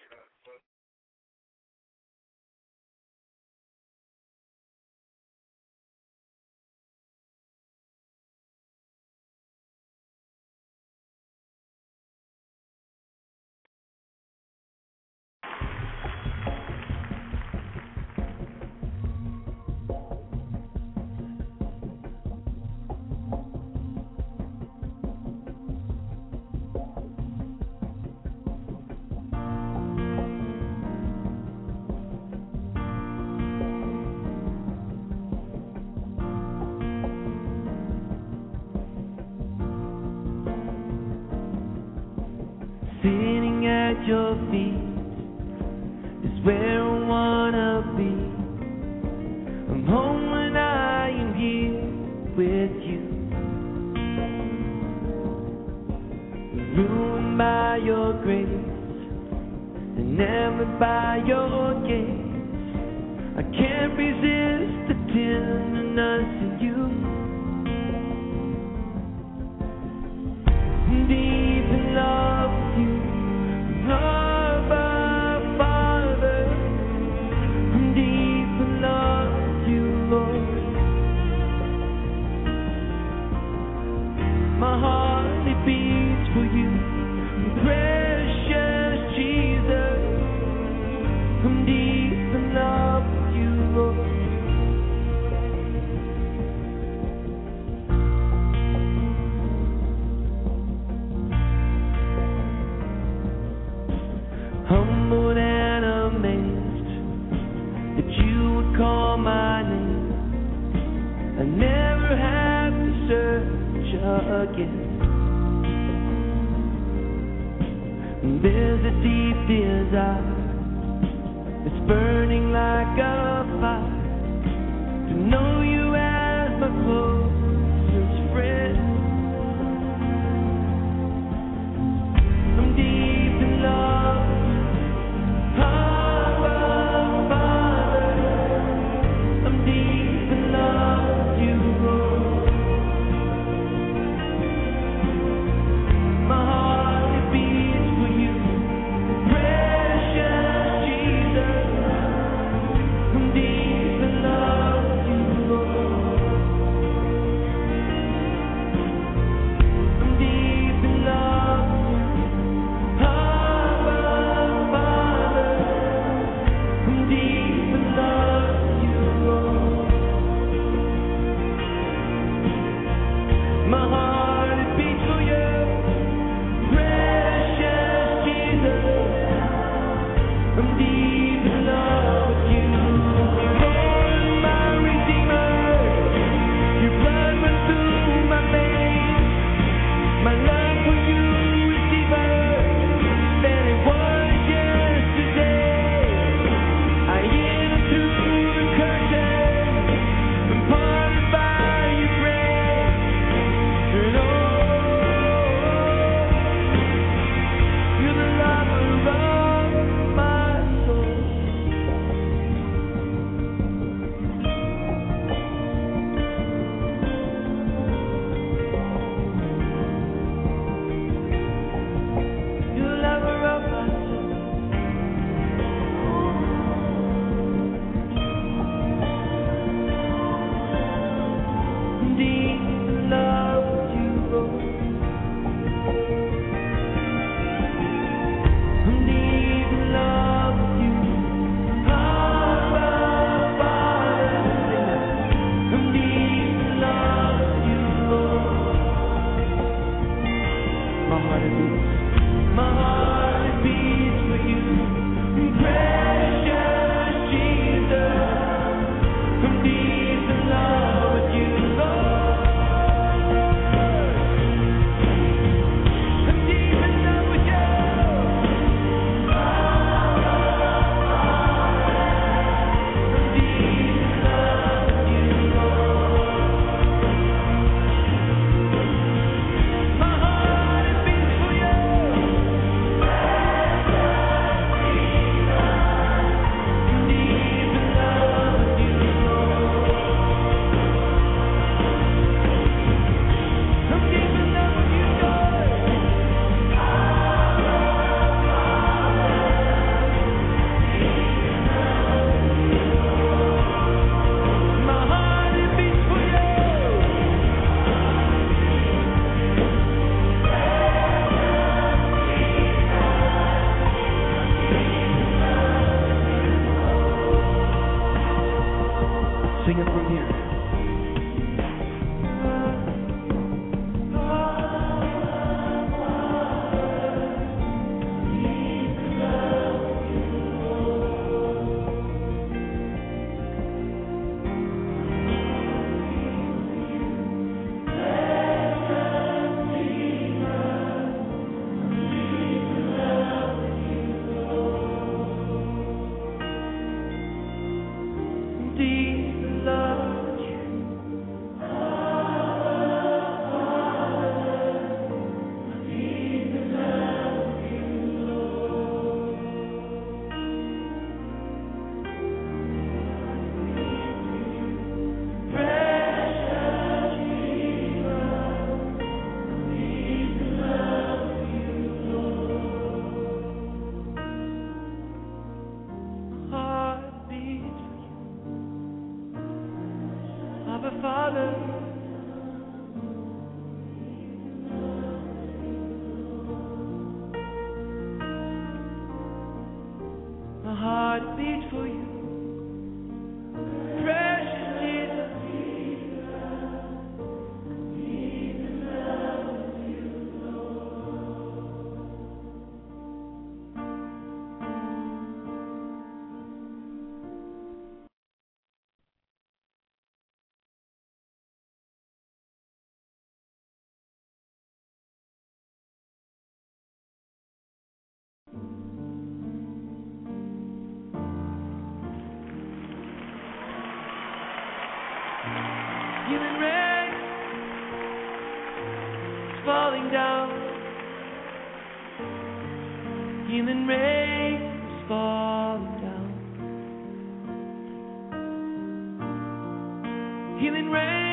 [440.60, 441.31] Human rain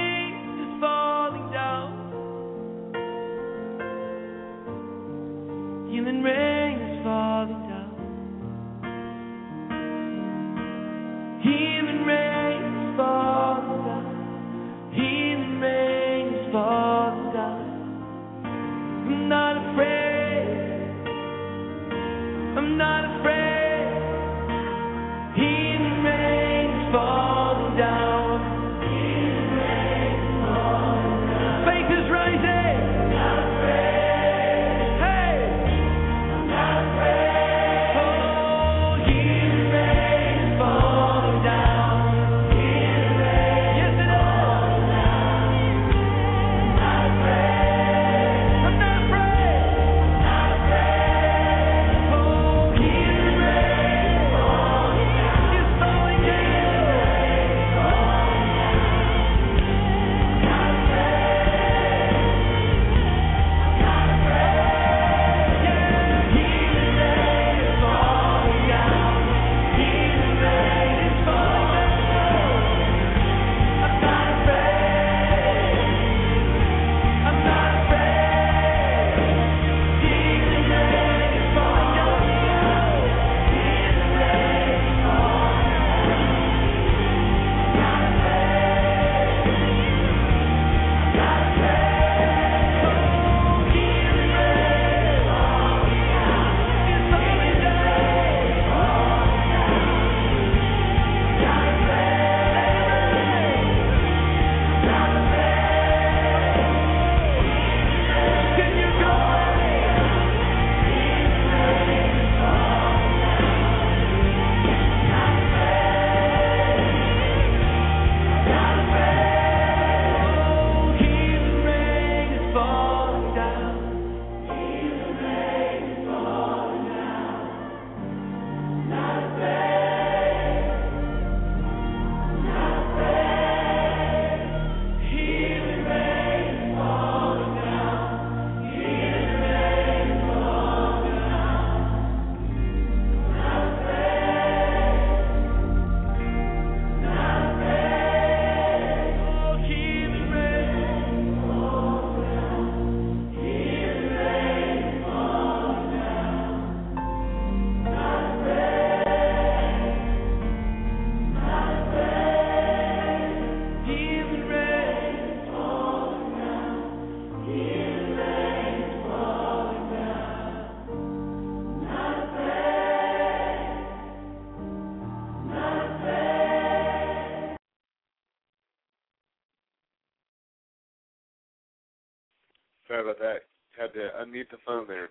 [182.90, 183.45] Sorry about that.
[183.78, 185.10] Had to unmute the phone there.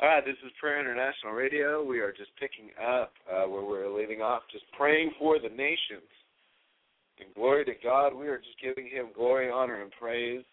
[0.00, 1.84] All right, this is Prayer International Radio.
[1.84, 6.10] We are just picking up uh, where we're leaving off, just praying for the nations.
[7.20, 10.44] And glory to God, we are just giving Him glory, honor, and praise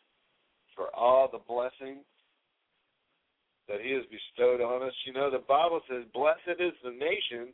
[0.76, 2.06] for all the blessings
[3.68, 4.94] that He has bestowed on us.
[5.08, 7.50] You know, the Bible says, Blessed is the nation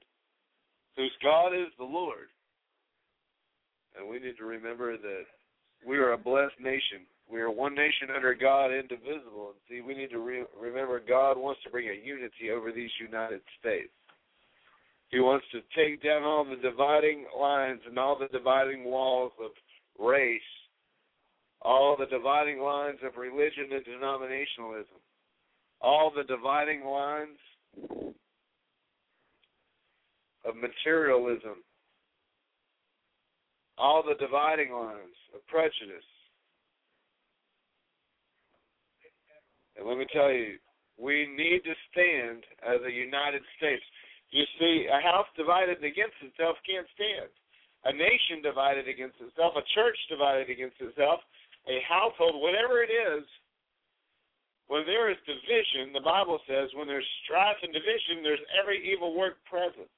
[0.98, 2.28] whose God is the Lord.
[3.98, 5.24] And we need to remember that
[5.88, 7.08] we are a blessed nation.
[7.32, 9.54] We are one nation under God, indivisible.
[9.54, 12.90] And see, we need to re- remember God wants to bring a unity over these
[13.00, 13.92] United States.
[15.10, 19.52] He wants to take down all the dividing lines and all the dividing walls of
[20.06, 20.42] race,
[21.62, 25.00] all the dividing lines of religion and denominationalism,
[25.80, 27.38] all the dividing lines
[30.46, 31.64] of materialism,
[33.78, 36.06] all the dividing lines of prejudice.
[39.82, 40.62] And let me tell you,
[41.02, 43.82] we need to stand as a United States.
[44.30, 47.34] You see, a house divided against itself can't stand.
[47.90, 51.26] A nation divided against itself, a church divided against itself,
[51.66, 53.26] a household, whatever it is,
[54.70, 59.18] when there is division, the Bible says, when there's strife and division, there's every evil
[59.18, 59.90] work present.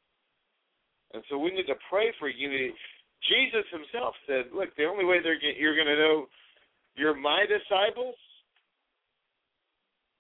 [1.11, 2.72] And so we need to pray for unity.
[3.27, 5.19] Jesus himself said, look, the only way
[5.60, 6.31] you're going to know
[6.95, 8.15] you're my disciples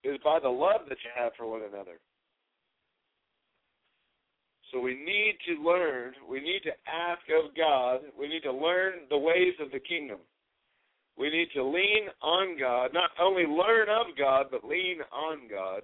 [0.03, 1.99] is by the love that you have for one another.
[4.71, 9.05] So we need to learn, we need to ask of God, we need to learn
[9.09, 10.17] the ways of the kingdom.
[11.15, 15.83] We need to lean on God, not only learn of God, but lean on God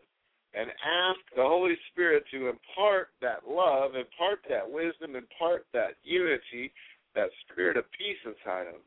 [0.53, 6.71] and ask the Holy Spirit to impart that love, impart that wisdom, impart that unity,
[7.13, 8.81] that spirit of peace inside them.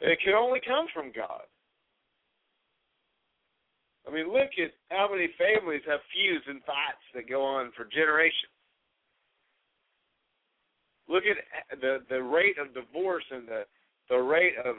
[0.00, 1.50] And it can only come from God.
[4.08, 7.84] I mean, look at how many families have feuds and fights that go on for
[7.84, 8.56] generations.
[11.08, 11.36] Look at
[11.80, 13.62] the the rate of divorce and the
[14.08, 14.76] the rate of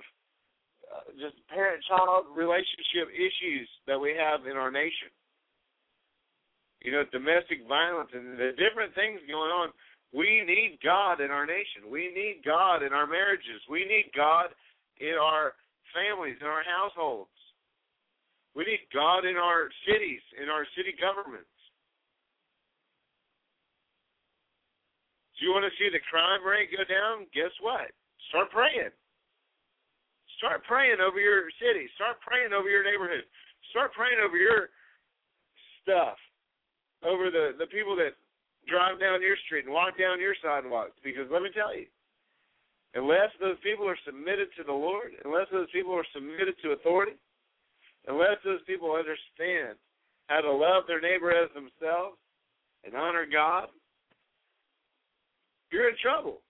[0.90, 5.14] uh, just parent-child relationship issues that we have in our nation.
[6.82, 9.70] You know, domestic violence and the different things going on.
[10.10, 11.86] We need God in our nation.
[11.92, 13.62] We need God in our marriages.
[13.70, 14.50] We need God
[14.98, 15.54] in our
[15.94, 17.30] families, in our households.
[18.60, 21.48] We need God in our cities, in our city governments.
[25.40, 27.24] Do you want to see the crime rate go down?
[27.32, 27.88] Guess what?
[28.28, 28.92] Start praying.
[30.44, 31.88] Start praying over your city.
[31.96, 33.24] Start praying over your neighborhood.
[33.72, 34.76] Start praying over your
[35.80, 36.20] stuff,
[37.08, 38.20] over the the people that
[38.68, 41.00] drive down your street and walk down your sidewalks.
[41.00, 41.88] Because let me tell you,
[42.92, 47.16] unless those people are submitted to the Lord, unless those people are submitted to authority,
[48.10, 49.78] unless those people understand
[50.28, 52.18] how to love their neighbor as themselves
[52.84, 53.70] and honor God,
[55.72, 56.42] you're in trouble.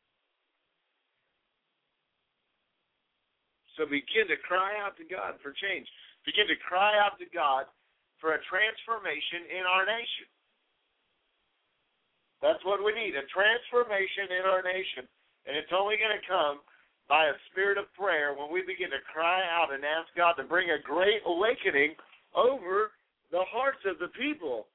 [3.76, 5.88] So begin to cry out to God for change.
[6.28, 7.68] Begin to cry out to God
[8.20, 10.28] for a transformation in our nation.
[12.44, 15.08] That's what we need a transformation in our nation.
[15.48, 16.60] And it's only going to come
[17.10, 20.46] by a spirit of prayer when we begin to cry out and ask God to
[20.46, 21.98] bring a great awakening
[22.38, 22.94] over
[23.34, 24.70] the hearts of the people.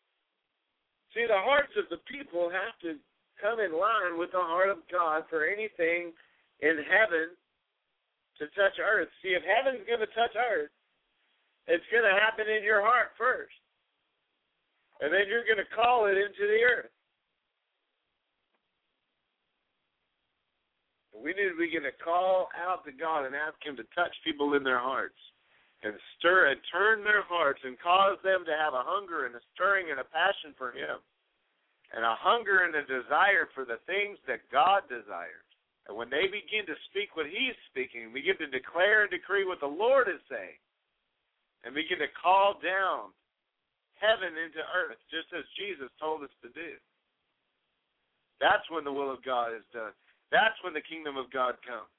[1.14, 2.98] See, the hearts of the people have to
[3.38, 6.10] come in line with the heart of God for anything
[6.58, 7.34] in heaven
[8.42, 9.10] to touch earth.
[9.22, 10.74] See, if heaven's going to touch earth,
[11.70, 13.54] it's going to happen in your heart first.
[14.98, 16.93] And then you're going to call it into the earth.
[21.24, 24.52] We need to begin to call out to God and ask Him to touch people
[24.60, 25.16] in their hearts
[25.80, 29.40] and stir and turn their hearts and cause them to have a hunger and a
[29.56, 31.00] stirring and a passion for Him
[31.96, 35.48] and a hunger and a desire for the things that God desires.
[35.88, 39.64] And when they begin to speak what He's speaking, begin to declare and decree what
[39.64, 40.60] the Lord is saying,
[41.64, 43.16] and begin to call down
[43.96, 46.76] heaven into earth, just as Jesus told us to do.
[48.44, 49.96] That's when the will of God is done.
[50.30, 51.90] That's when the kingdom of God comes.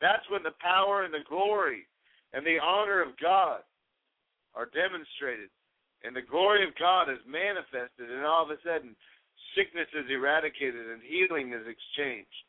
[0.00, 1.86] That's when the power and the glory
[2.32, 3.60] and the honor of God
[4.54, 5.50] are demonstrated.
[6.04, 8.92] And the glory of God is manifested, and all of a sudden,
[9.56, 12.44] sickness is eradicated and healing is exchanged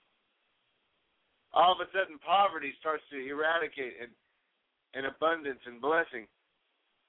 [1.55, 4.11] all of a sudden poverty starts to eradicate and,
[4.91, 6.27] and abundance and blessing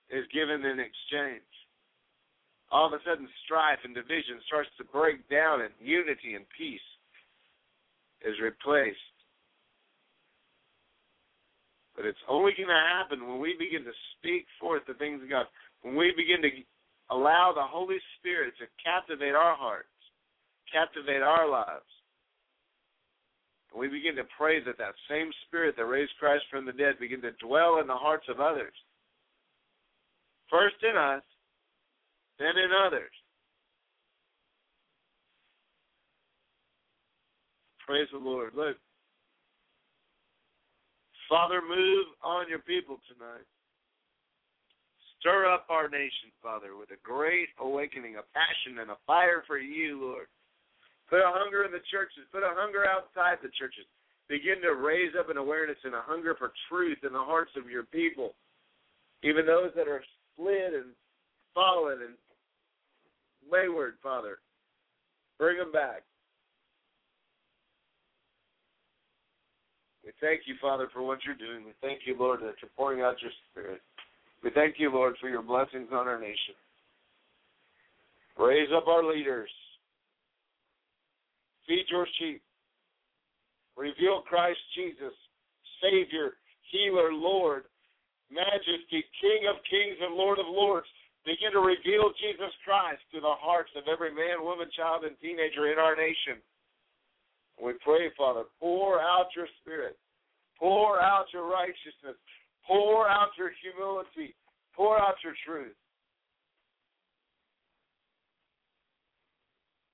[0.08, 1.50] is given in exchange.
[2.70, 6.86] All of a sudden strife and division starts to break down and unity and peace
[8.26, 8.98] is replaced.
[11.94, 15.30] But it's only going to happen when we begin to speak forth the things of
[15.30, 15.46] God.
[15.80, 16.50] When we begin to
[17.08, 19.88] allow the Holy Spirit to captivate our hearts,
[20.68, 21.88] captivate our lives,
[23.72, 26.98] and we begin to pray that that same Spirit that raised Christ from the dead
[27.00, 28.74] begin to dwell in the hearts of others.
[30.50, 31.22] First in us,
[32.38, 33.12] then in others.
[37.86, 38.52] Praise the Lord.
[38.54, 38.76] Look.
[41.28, 43.46] Father, move on your people tonight.
[45.18, 49.58] Stir up our nation, Father, with a great awakening, a passion, and a fire for
[49.58, 50.26] you, Lord.
[51.10, 52.26] Put a hunger in the churches.
[52.30, 53.86] Put a hunger outside the churches.
[54.28, 57.70] Begin to raise up an awareness and a hunger for truth in the hearts of
[57.70, 58.34] your people.
[59.22, 60.02] Even those that are
[60.34, 60.94] split and
[61.54, 62.14] fallen and
[63.50, 64.38] wayward, Father.
[65.38, 66.02] Bring them back.
[70.20, 71.64] Thank you, Father, for what you're doing.
[71.64, 73.80] We thank you, Lord, that you're pouring out your Spirit.
[74.42, 76.54] We thank you, Lord, for your blessings on our nation.
[78.38, 79.50] Raise up our leaders.
[81.66, 82.42] Feed your sheep.
[83.76, 85.12] Reveal Christ Jesus,
[85.82, 86.32] Savior,
[86.70, 87.64] Healer, Lord,
[88.30, 90.86] Majesty, King of Kings and Lord of Lords.
[91.24, 95.72] Begin to reveal Jesus Christ to the hearts of every man, woman, child, and teenager
[95.72, 96.38] in our nation.
[97.60, 99.96] We pray, Father, pour out your Spirit.
[100.58, 102.16] Pour out your righteousness.
[102.66, 104.34] Pour out your humility.
[104.74, 105.76] Pour out your truth.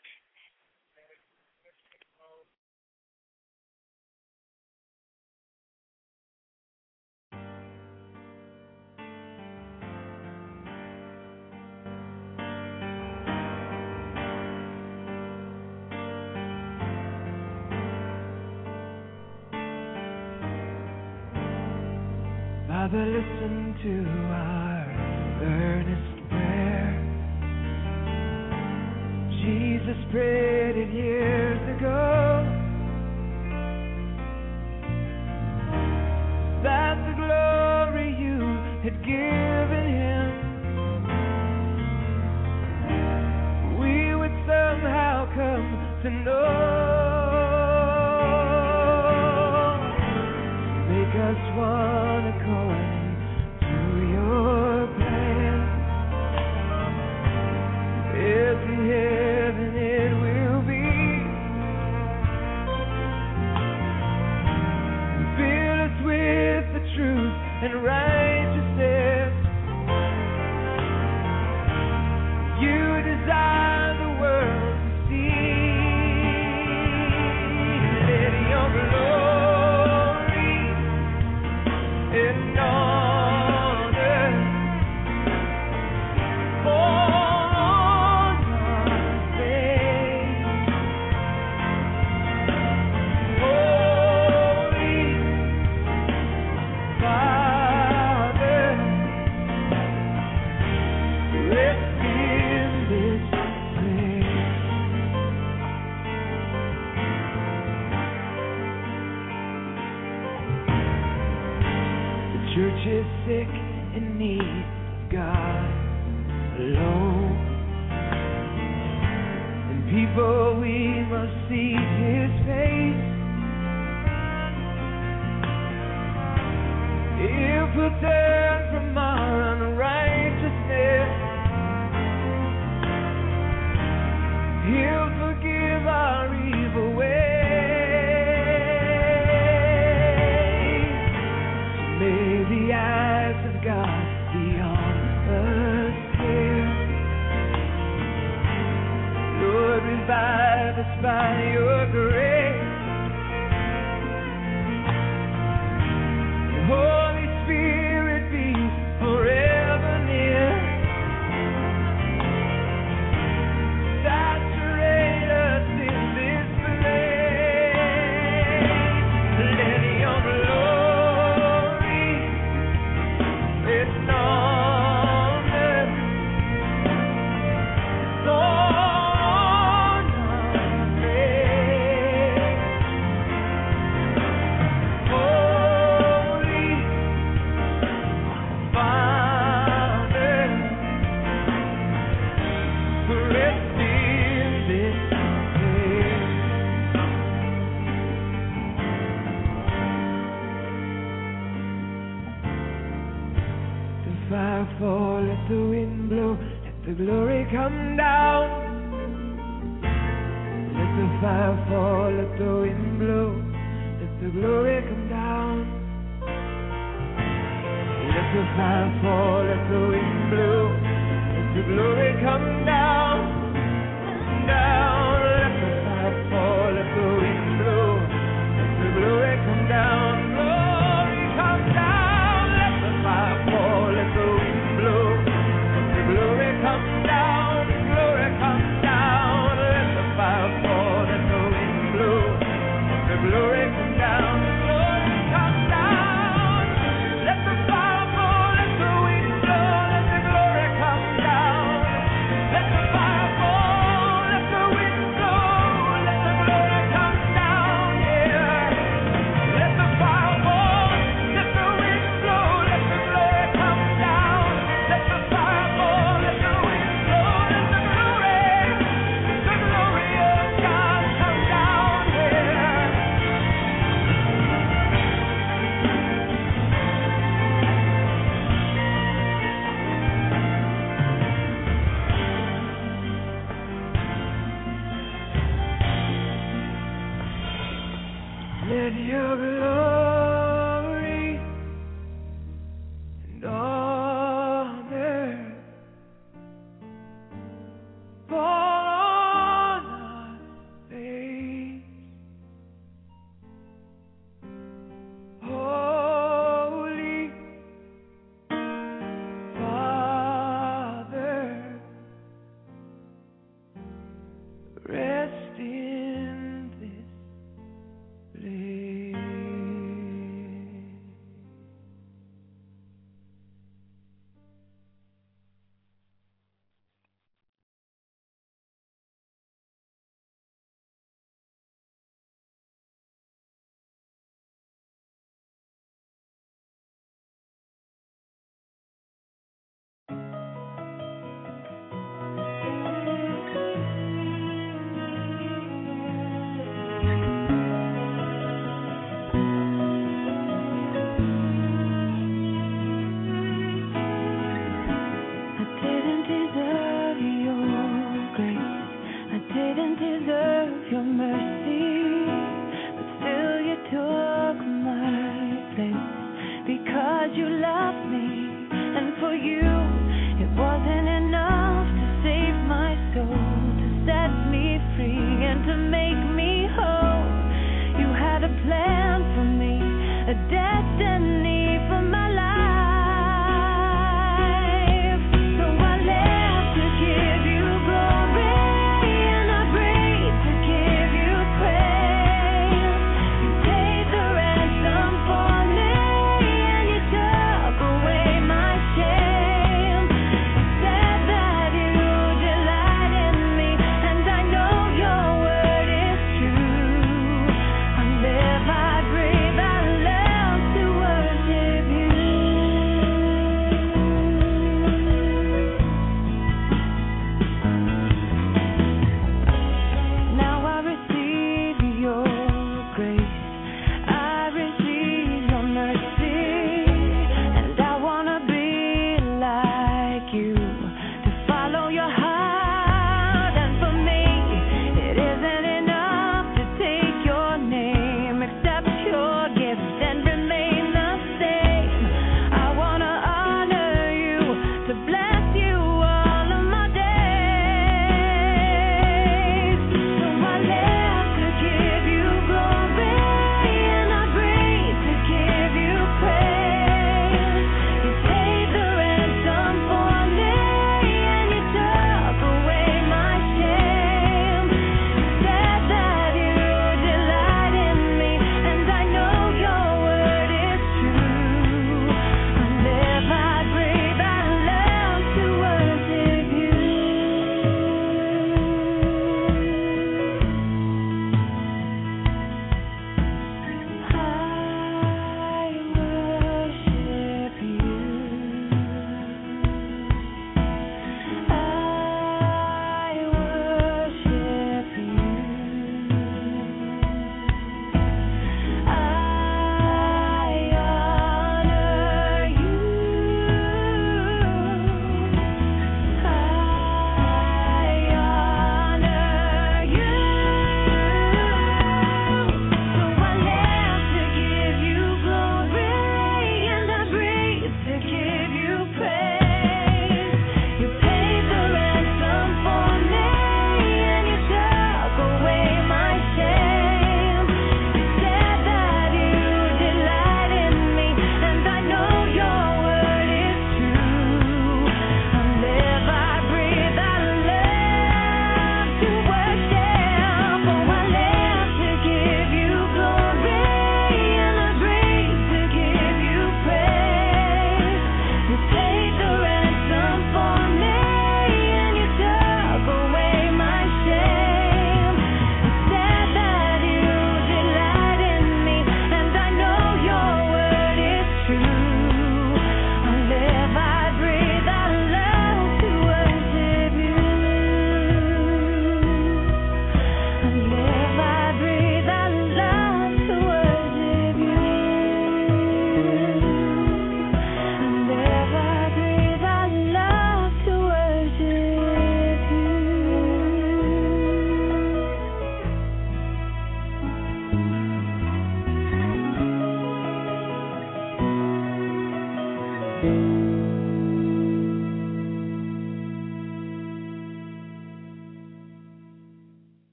[46.04, 46.43] To know.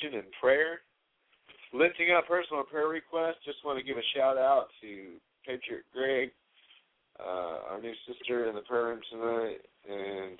[0.00, 0.80] Our in prayer,
[1.72, 3.44] lifting up personal prayer requests.
[3.44, 6.30] Just want to give a shout out to Patriot Greg,
[7.20, 10.38] uh, our new sister in the prayer room tonight, and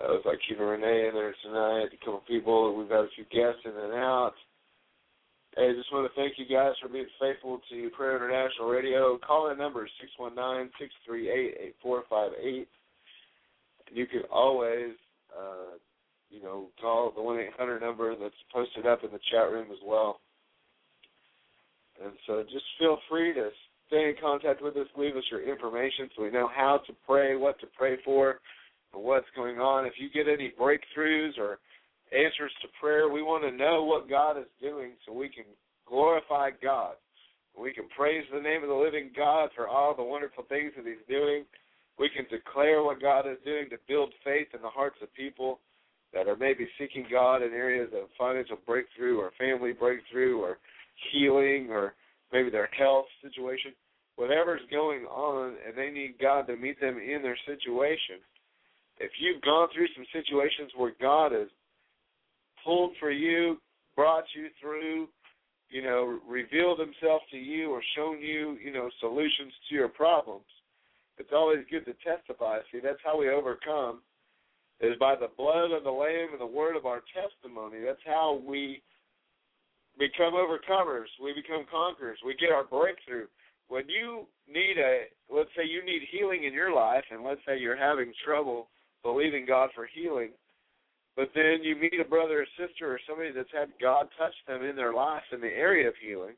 [0.00, 2.76] uh, it was like keeping Renee in there tonight, a couple people.
[2.76, 4.34] We've had a few guests in and out.
[5.56, 9.18] Hey, just want to thank you guys for being faithful to Prayer International Radio.
[9.18, 12.66] Call in number six one nine six three eight eight four five eight.
[13.92, 14.94] You can always,
[15.30, 15.78] uh,
[16.34, 19.68] you know, call the one eight hundred number that's posted up in the chat room
[19.70, 20.20] as well.
[22.02, 23.50] And so just feel free to
[23.86, 24.88] stay in contact with us.
[24.96, 28.40] Leave us your information so we know how to pray, what to pray for,
[28.92, 29.86] what's going on.
[29.86, 31.58] If you get any breakthroughs or
[32.14, 33.08] answers to prayer.
[33.08, 35.44] We want to know what God is doing so we can
[35.86, 36.94] glorify God.
[37.58, 40.86] We can praise the name of the living God for all the wonderful things that
[40.86, 41.44] He's doing.
[41.98, 45.60] We can declare what God is doing to build faith in the hearts of people
[46.14, 50.58] that are maybe seeking God in areas of financial breakthrough or family breakthrough or
[51.12, 51.94] healing or
[52.32, 53.72] maybe their health situation.
[54.16, 58.22] Whatever's going on and they need God to meet them in their situation.
[58.98, 61.48] If you've gone through some situations where God has
[62.64, 63.58] pulled for you,
[63.96, 65.08] brought you through,
[65.68, 70.44] you know, revealed himself to you or shown you, you know, solutions to your problems.
[71.18, 72.58] It's always good to testify.
[72.70, 74.00] See, that's how we overcome
[74.80, 77.78] is by the blood of the Lamb and the word of our testimony.
[77.84, 78.82] That's how we
[79.98, 81.06] become overcomers.
[81.22, 82.18] We become conquerors.
[82.24, 83.26] We get our breakthrough.
[83.68, 87.58] When you need a, let's say you need healing in your life, and let's say
[87.58, 88.68] you're having trouble
[89.02, 90.30] believing God for healing,
[91.16, 94.64] but then you meet a brother or sister or somebody that's had God touch them
[94.64, 96.34] in their life in the area of healing.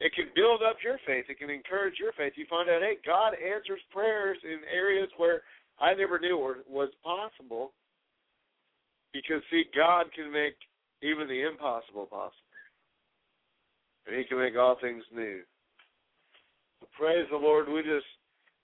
[0.00, 1.26] It can build up your faith.
[1.28, 2.32] It can encourage your faith.
[2.34, 5.42] You find out, hey, God answers prayers in areas where
[5.80, 6.36] I never knew
[6.68, 7.72] was possible.
[9.12, 10.54] Because see, God can make
[11.02, 12.54] even the impossible possible,
[14.06, 15.40] and He can make all things new.
[16.96, 17.68] Praise the Lord.
[17.68, 18.06] We just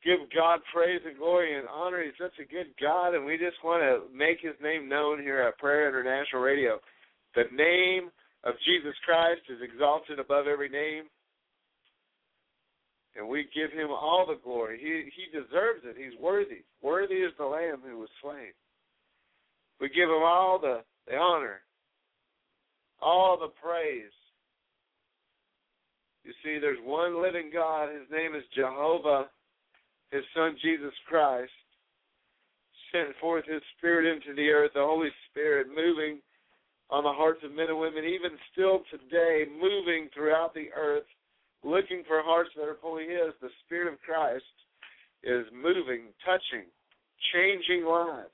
[0.04, 2.04] give God praise and glory and honor.
[2.04, 5.42] He's such a good God, and we just want to make His name known here
[5.42, 6.78] at Prayer International Radio.
[7.34, 8.10] The name
[8.44, 11.04] of Jesus Christ is exalted above every name,
[13.16, 14.78] and we give Him all the glory.
[14.78, 15.96] He He deserves it.
[15.96, 16.62] He's worthy.
[16.82, 18.52] Worthy is the Lamb who was slain.
[19.80, 21.60] We give Him all the, the honor,
[23.00, 24.12] all the praise.
[26.24, 27.88] You see, there's one living God.
[27.92, 29.26] His name is Jehovah
[30.10, 31.52] his Son Jesus Christ,
[32.92, 36.20] sent forth His Spirit into the earth, the Holy Spirit moving
[36.90, 41.06] on the hearts of men and women, even still today, moving throughout the earth,
[41.64, 43.34] looking for hearts that are fully His.
[43.40, 44.44] The Spirit of Christ
[45.22, 46.66] is moving, touching,
[47.32, 48.30] changing lives.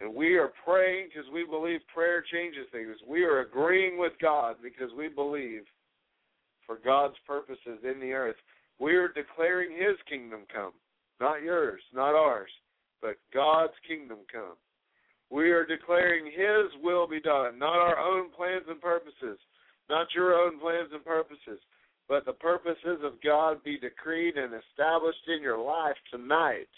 [0.00, 2.96] And we are praying because we believe prayer changes things.
[3.06, 5.62] We are agreeing with God because we believe
[6.66, 8.36] for God's purposes in the earth.
[8.78, 10.72] We are declaring His kingdom come,
[11.20, 12.50] not yours, not ours,
[13.02, 14.54] but God's kingdom come.
[15.30, 19.38] We are declaring His will be done, not our own plans and purposes,
[19.88, 21.60] not your own plans and purposes,
[22.08, 26.68] but the purposes of God be decreed and established in your life tonight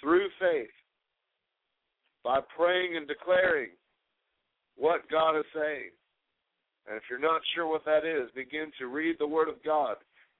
[0.00, 0.70] through faith
[2.24, 3.70] by praying and declaring
[4.76, 5.90] what God is saying.
[6.88, 9.96] And if you're not sure what that is, begin to read the Word of God.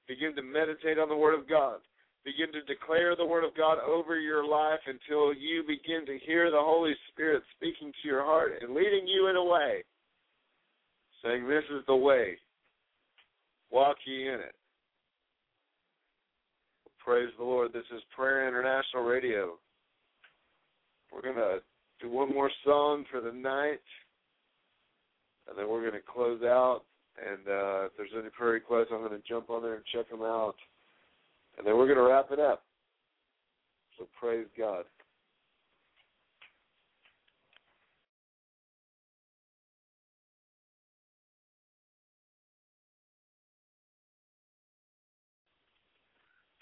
[0.07, 1.79] Begin to meditate on the Word of God.
[2.25, 6.49] Begin to declare the Word of God over your life until you begin to hear
[6.49, 9.83] the Holy Spirit speaking to your heart and leading you in a way,
[11.23, 12.37] saying, This is the way.
[13.71, 14.55] Walk ye in it.
[17.03, 17.71] Praise the Lord.
[17.73, 19.57] This is Prayer International Radio.
[21.11, 21.59] We're going to
[22.01, 23.79] do one more song for the night,
[25.47, 26.81] and then we're going to close out.
[27.17, 30.09] And uh, if there's any prayer requests, I'm going to jump on there and check
[30.09, 30.55] them out.
[31.57, 32.63] And then we're going to wrap it up.
[33.97, 34.85] So praise God.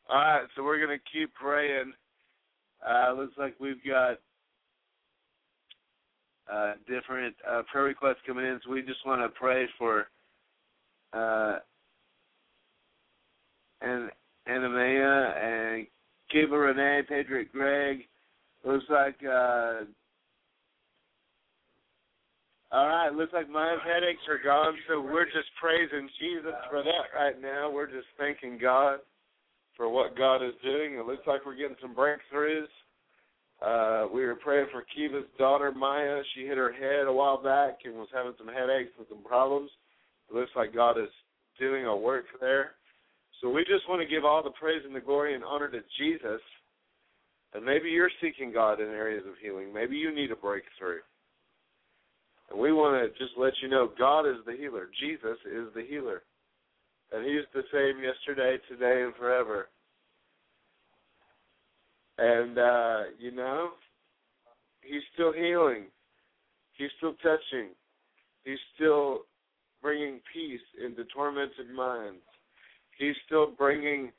[0.09, 1.91] All right, so we're to keep praying.
[2.87, 4.17] Uh, looks like we've got
[6.51, 10.07] uh, different uh, prayer requests coming in, so we just want to pray for
[11.13, 11.57] uh,
[13.81, 14.09] and
[14.49, 15.87] Anamea and
[16.31, 17.99] Kiva Renee, Patrick Greg.
[18.63, 19.81] Looks like uh,
[22.71, 27.17] All right, looks like my headaches are gone, so we're just praising Jesus for that
[27.17, 27.69] right now.
[27.69, 28.99] We're just thanking God
[29.77, 30.95] for what God is doing.
[30.95, 32.67] It looks like we're getting some breakthroughs.
[33.61, 36.21] Uh, we were praying for Kiva's daughter Maya.
[36.35, 39.69] She hit her head a while back and was having some headaches and some problems.
[40.29, 41.09] It looks like God is
[41.59, 42.71] doing a work there.
[43.41, 45.79] So we just want to give all the praise and the glory and honor to
[45.97, 46.41] Jesus.
[47.53, 49.73] And maybe you're seeking God in areas of healing.
[49.73, 50.99] Maybe you need a breakthrough.
[52.49, 54.89] And we want to just let you know God is the healer.
[54.99, 56.23] Jesus is the healer.
[57.11, 59.69] And He's the same yesterday, today, and forever.
[62.17, 63.69] And, uh, you know,
[64.81, 65.85] He's still healing.
[66.77, 67.69] He's still touching.
[68.43, 69.21] He's still
[69.81, 72.21] bringing peace into tormented minds.
[72.97, 74.11] He's still bringing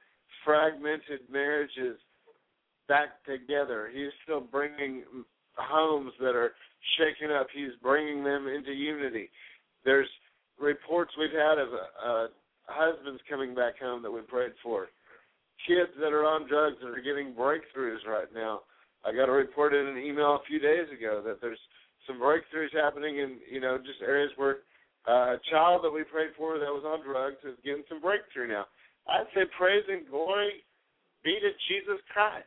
[0.45, 1.99] fragmented marriages
[2.89, 3.91] back together.
[3.93, 5.03] He's still bringing
[5.57, 6.53] homes that are
[6.99, 7.49] shaken up.
[7.55, 9.31] He's bringing them into unity.
[9.85, 10.09] There's
[10.59, 11.69] reports we've had of
[12.69, 14.89] husbands coming back home that we prayed for.
[15.67, 18.61] Kids that are on drugs that are getting breakthroughs right now.
[19.05, 21.59] I got a report in an email a few days ago that there's
[22.07, 24.59] some breakthroughs happening in you know just areas where
[25.09, 28.49] uh, a child that we prayed for that was on drugs is getting some breakthrough
[28.49, 28.67] now.
[29.09, 30.65] I'd say praise and glory
[31.25, 32.47] be to Jesus Christ.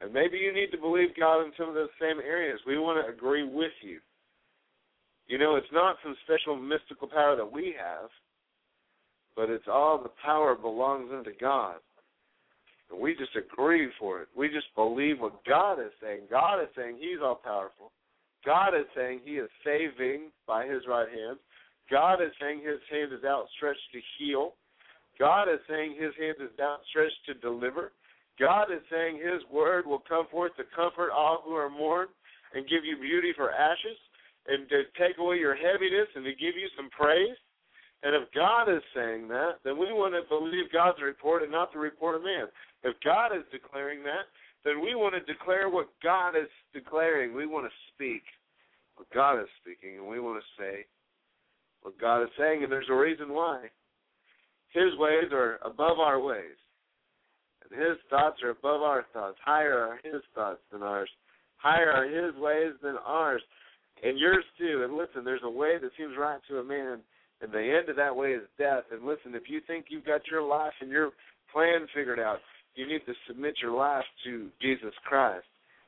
[0.00, 2.60] And maybe you need to believe God in some of those same areas.
[2.66, 3.98] We want to agree with you.
[5.26, 8.08] You know, it's not some special mystical power that we have,
[9.36, 11.76] but it's all the power belongs unto God.
[12.90, 14.28] And we just agree for it.
[14.36, 16.22] We just believe what God is saying.
[16.30, 17.92] God is saying He's all powerful.
[18.44, 21.38] God is saying He is saving by His right hand.
[21.90, 24.54] God is saying His hand is outstretched to heal.
[25.18, 27.92] God is saying His hand is outstretched to deliver.
[28.38, 32.10] God is saying His word will come forth to comfort all who are mourned
[32.54, 33.98] and give you beauty for ashes
[34.48, 37.36] and to take away your heaviness and to give you some praise.
[38.02, 41.72] And if God is saying that, then we want to believe God's report and not
[41.72, 42.46] the report of man.
[42.82, 44.24] If God is declaring that,
[44.64, 47.34] then we want to declare what God is declaring.
[47.34, 48.22] We want to speak
[48.96, 50.86] what God is speaking, and we want to say
[51.82, 53.66] what God is saying, and there's a reason why.
[54.72, 56.56] His ways are above our ways.
[57.64, 59.38] And His thoughts are above our thoughts.
[59.44, 61.10] Higher are His thoughts than ours.
[61.56, 63.42] Higher are His ways than ours,
[64.02, 64.82] and yours too.
[64.84, 67.00] And listen, there's a way that seems right to a man,
[67.40, 68.84] and the end of that way is death.
[68.92, 71.10] And listen, if you think you've got your life and your
[71.52, 72.38] plan figured out,
[72.74, 75.46] you need to submit your life to Jesus Christ.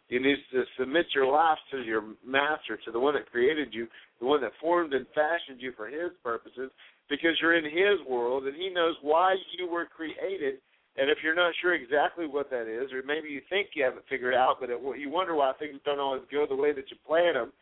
[0.09, 3.87] You need to submit your life to your master, to the one that created you,
[4.21, 6.71] the one that formed and fashioned you for his purposes,
[7.09, 10.59] because you're in his world and he knows why you were created
[10.97, 14.05] and if you're not sure exactly what that is, or maybe you think you haven't
[14.11, 16.97] figured out, but it, you wonder why things don't always go the way that you
[17.07, 17.53] plan them,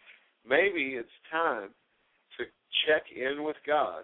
[0.48, 1.70] maybe it's time
[2.86, 4.02] check in with God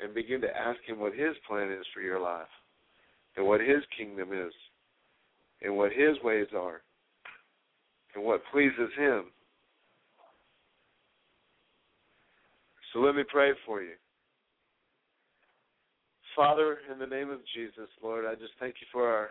[0.00, 2.50] and begin to ask Him what His plan is for your life,
[3.36, 4.52] and what His kingdom is,
[5.62, 6.82] and what His ways are,
[8.14, 9.24] and what pleases Him.
[12.92, 13.94] So let me pray for you.
[16.36, 19.28] Father, in the name of Jesus, Lord, I just thank you for our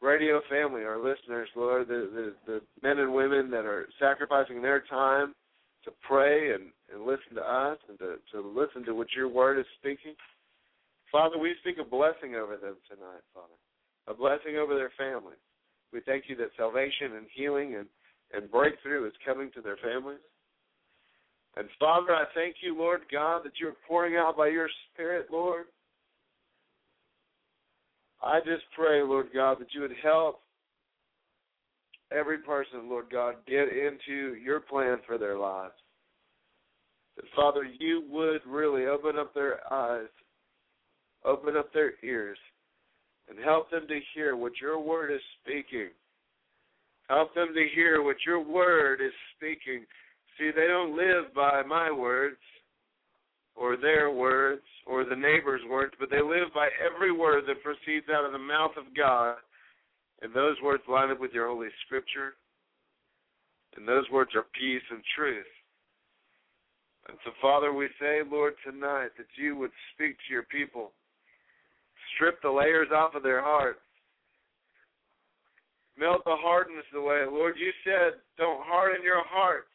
[0.00, 4.80] radio family, our listeners, Lord, the, the, the men and women that are sacrificing their
[4.90, 5.34] time
[5.84, 9.58] to pray and, and listen to us and to, to listen to what your word
[9.58, 10.14] is speaking.
[11.10, 13.58] Father, we speak a blessing over them tonight, Father,
[14.08, 15.38] a blessing over their families.
[15.92, 17.86] We thank you that salvation and healing and,
[18.32, 20.24] and breakthrough is coming to their families.
[21.56, 25.66] And Father, I thank you, Lord God, that you're pouring out by your Spirit, Lord,
[28.24, 30.40] I just pray, Lord God, that you would help
[32.14, 35.74] every person, Lord God, get into your plan for their lives.
[37.16, 40.08] That, Father, you would really open up their eyes,
[41.24, 42.38] open up their ears,
[43.28, 45.88] and help them to hear what your word is speaking.
[47.08, 49.84] Help them to hear what your word is speaking.
[50.38, 52.36] See, they don't live by my words,
[53.56, 58.06] or their words or the neighbor's words, but they live by every word that proceeds
[58.12, 59.36] out of the mouth of God.
[60.22, 62.34] And those words line up with your Holy Scripture.
[63.76, 65.46] And those words are peace and truth.
[67.08, 70.92] And so, Father, we say, Lord, tonight that you would speak to your people.
[72.14, 73.80] Strip the layers off of their hearts.
[75.98, 77.24] Melt the hardness away.
[77.30, 79.68] Lord, you said, don't harden your hearts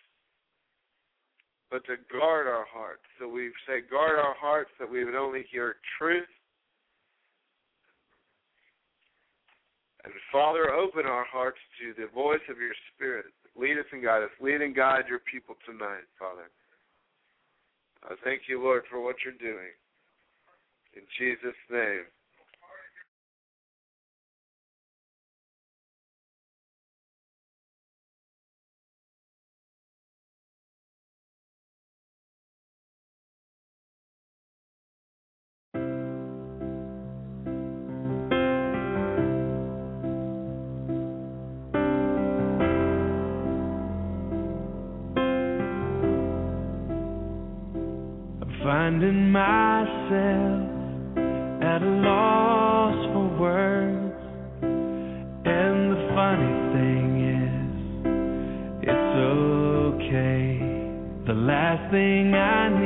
[1.72, 3.04] but to guard our hearts.
[3.20, 6.28] So we say, guard our hearts that we would only hear truth
[10.04, 13.26] And Father, open our hearts to the voice of your Spirit.
[13.56, 14.32] Lead us and guide us.
[14.40, 16.48] Lead and guide your people tonight, Father.
[18.04, 19.76] I thank you, Lord, for what you're doing.
[20.96, 22.08] In Jesus' name.
[61.50, 62.79] Last thing I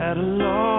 [0.00, 0.69] at a loss